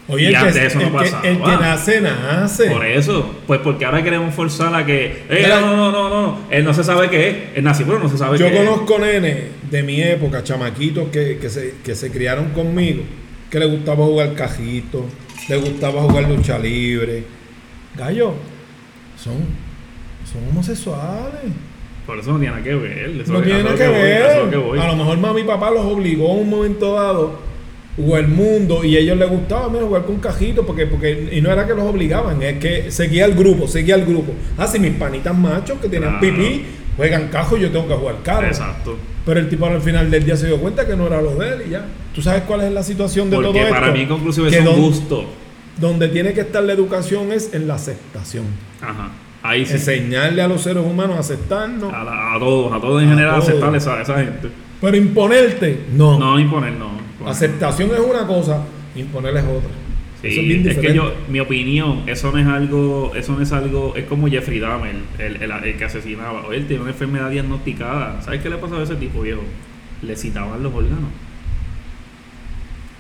[0.08, 1.28] Oye, y antes que, eso no el, que, pasaba.
[1.28, 2.70] el que nace, nace.
[2.70, 6.38] Por eso, pues porque ahora queremos forzar a que, eh, no, no, no, no, no,
[6.50, 8.68] él no se sabe qué es, él nació pero no se sabe Yo qué es.
[8.68, 13.04] conozco nenes de mi época, chamaquitos que, que, se, que se criaron conmigo,
[13.48, 15.06] que les gustaba jugar cajito,
[15.48, 17.22] les gustaba jugar lucha libre.
[17.96, 18.34] Gallo,
[19.16, 19.34] son,
[20.30, 21.52] son homosexuales.
[22.06, 23.20] Por eso no tiene nada que ver.
[23.22, 24.50] eso No tiene nada que voy, a ver.
[24.50, 24.80] que.
[24.80, 27.51] A lo mejor mami y papá los obligó a un momento dado
[27.98, 31.40] o el mundo y a ellos les gustaba mira, jugar con cajito porque, porque y
[31.42, 34.32] no era que los obligaban, es que seguía el grupo, seguía el grupo.
[34.56, 36.20] Ah, si mis panitas machos que tienen Claro.
[36.20, 36.64] pipí
[36.96, 38.46] juegan cajo, yo tengo que jugar carro.
[38.46, 38.96] Exacto.
[39.26, 41.48] Pero el tipo al final del día se dio cuenta que no era lo de
[41.50, 41.84] él y ya.
[42.14, 43.74] ¿Tú sabes cuál es la situación de todo Porque esto?
[43.74, 45.24] para mí conclusive Que es un don- gusto.
[45.78, 48.44] Donde tiene que estar la educación es en la aceptación.
[48.80, 49.10] Ajá.
[49.42, 49.74] Ahí sí.
[49.74, 51.92] Enseñarle a los seres humanos a aceptarnos.
[51.92, 53.48] A, la- a todos, a todos en A general todos.
[53.48, 54.48] aceptar esa, esa gente.
[54.80, 56.18] Pero imponerte, no.
[56.18, 56.91] No imponer, no.
[57.30, 57.36] Imponer.
[57.36, 58.64] Aceptación es una cosa,
[58.96, 59.70] imponerle es otra.
[60.20, 60.88] Sí, Eso es bien es diferente.
[60.88, 64.60] que yo, mi opinión, eso no es algo, eso no es algo, es como Jeffrey
[64.60, 66.46] Dahmer, el, el, el que asesinaba.
[66.46, 68.22] Oye, él tiene una enfermedad diagnosticada.
[68.22, 69.42] ¿Sabes qué le pasaba a ese tipo, viejo?
[70.02, 71.10] Le citaban los órganos.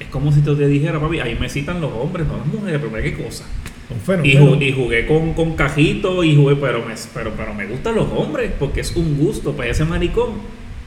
[0.00, 3.02] Es como si te dijera, papi, ahí me citan los hombres, no las mujeres, pero
[3.02, 3.44] qué cosa.
[3.90, 4.56] Y, fenómeno.
[4.56, 8.08] ju- y jugué con, con cajito y jugué, pero me, pero, pero me gustan los
[8.16, 9.52] hombres, porque es un gusto.
[9.52, 10.30] Pues ese maricón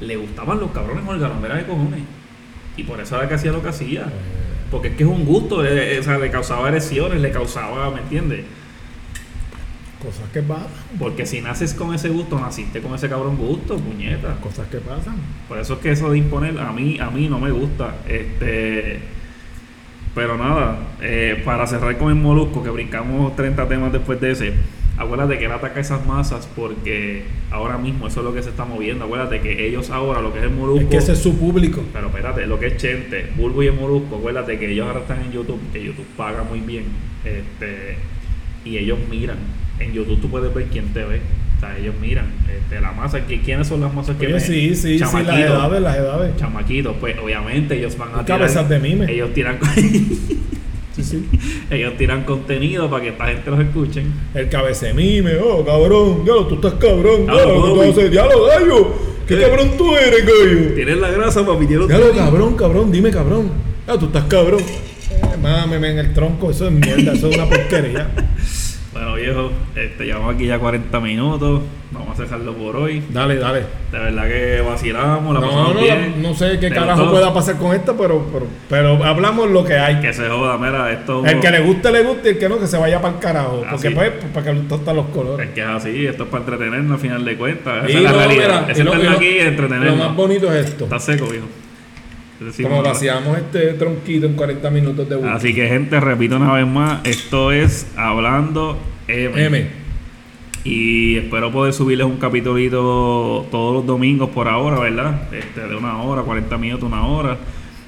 [0.01, 2.01] le gustaban los cabrones órganos, mira qué cojones.
[2.77, 4.05] Y por eso era que hacía lo que hacía.
[4.71, 7.91] Porque es que es un gusto, eh, eh, o sea, le causaba erecciones, le causaba,
[7.91, 8.45] ¿me entiendes?
[10.03, 10.67] Cosas que pasan.
[10.99, 14.35] Porque si naces con ese gusto, naciste con ese cabrón gusto, puñeta.
[14.41, 15.15] Cosas que pasan.
[15.47, 17.95] Por eso es que eso de imponer a mí, a mí no me gusta.
[18.07, 18.99] Este
[20.13, 24.53] Pero nada, eh, para cerrar con el molusco, que brincamos 30 temas después de ese,
[24.97, 28.65] acuérdate que él ataca esas masas porque ahora mismo eso es lo que se está
[28.65, 29.05] moviendo.
[29.05, 30.81] Acuérdate que ellos ahora, lo que es el molusco.
[30.83, 31.83] Es que ese es su público.
[31.93, 35.21] Pero espérate, lo que es Chente, Bulbo y el Molusco, acuérdate que ellos ahora están
[35.21, 36.85] en YouTube, que YouTube paga muy bien.
[37.23, 37.97] Este,
[38.63, 39.37] y ellos miran.
[39.79, 41.19] En YouTube tú puedes ver quién te ve.
[41.57, 42.25] O sea, ellos miran.
[42.53, 44.41] Este, la masa, ¿qui- ¿quiénes son las masas que Oye, ven?
[44.41, 45.39] sí, sí, sí, las Chamaquitos.
[45.39, 46.37] edades, las edades.
[46.37, 49.11] Chamaquitos, pues obviamente ellos van a Y cabezas de mime.
[49.11, 49.57] Ellos tiran,
[50.95, 51.27] Sí, sí.
[51.71, 54.13] ellos tiran contenido para que esta gente los escuchen.
[54.33, 57.89] El cabecemime, oh, cabrón, diablo, tú estás cabrón, Ah, diablo, tú Bobby.
[57.89, 58.93] haces, diablo, gallo,
[59.27, 59.41] qué Eh.
[59.41, 60.73] cabrón tú eres, gallo.
[60.75, 61.87] Tienen la grasa para pidieron.
[61.87, 63.49] Diablo, cabrón, cabrón, dime cabrón.
[63.87, 64.61] Ah, tú estás cabrón.
[64.61, 68.09] Eh, mámeme en el tronco, eso es mierda, eso es una porquería.
[68.95, 71.63] Bueno, viejo, este, llevamos aquí ya 40 minutos.
[71.97, 73.01] Vamos a dejarlo por hoy.
[73.09, 73.61] Dale, dale.
[73.91, 76.21] De verdad que vacilamos, la No, pasamos no, bien.
[76.21, 77.11] no sé qué ¿Te carajo gustó?
[77.11, 79.99] pueda pasar con esto, pero, pero, pero hablamos lo que hay.
[80.01, 82.59] Que se joda, mira, esto El que le guste, le guste, y el que no,
[82.59, 83.61] que se vaya para el carajo.
[83.67, 83.69] Así.
[83.71, 85.47] Porque pues, pues, para que le tostan los colores.
[85.47, 87.83] es que es así, esto es para entretenernos al final de cuentas.
[87.85, 88.61] Esa Y es la no, realidad.
[88.69, 90.15] Ese es y lo- aquí Lo más entretenernos.
[90.15, 90.83] bonito es esto.
[90.85, 91.45] Está seco, viejo.
[92.61, 92.83] Como ¿no?
[92.83, 97.51] vaciamos este tronquito en 40 minutos de Así que, gente, repito una vez más, esto
[97.53, 98.77] es Hablando
[99.07, 99.45] M.
[99.45, 99.84] M.
[100.65, 105.31] Y espero poder subirles un capitulito todos los domingos por ahora, ¿verdad?
[105.31, 107.37] Este, de una hora, 40 minutos, una hora.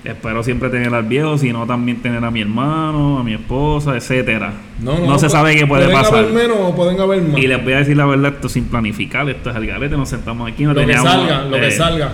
[0.03, 3.95] Espero siempre tener al viejo, si no también tener a mi hermano, a mi esposa,
[3.97, 4.53] etcétera.
[4.79, 6.19] No, se pu- sabe qué puede pueden pasar.
[6.19, 7.41] haber menos o pueden haber más.
[7.41, 10.07] Y les voy a decir la verdad, esto sin planificar, esto es el garete, nos
[10.07, 12.11] sentamos aquí, no lo que salga, lo que eh, salga.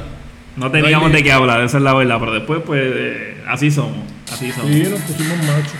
[0.56, 3.70] No teníamos No de qué hablar, esa es la verdad, pero después pues eh, así
[3.70, 3.98] somos,
[4.32, 4.72] así somos.
[4.72, 5.74] Sí, nos pusimos machos.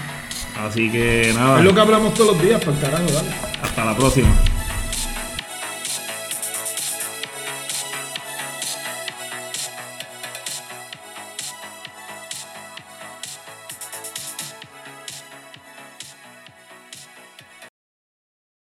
[0.68, 3.30] Así que nada, Es lo que hablamos todos los días, para el carajo, dale.
[3.64, 4.28] hasta la próxima.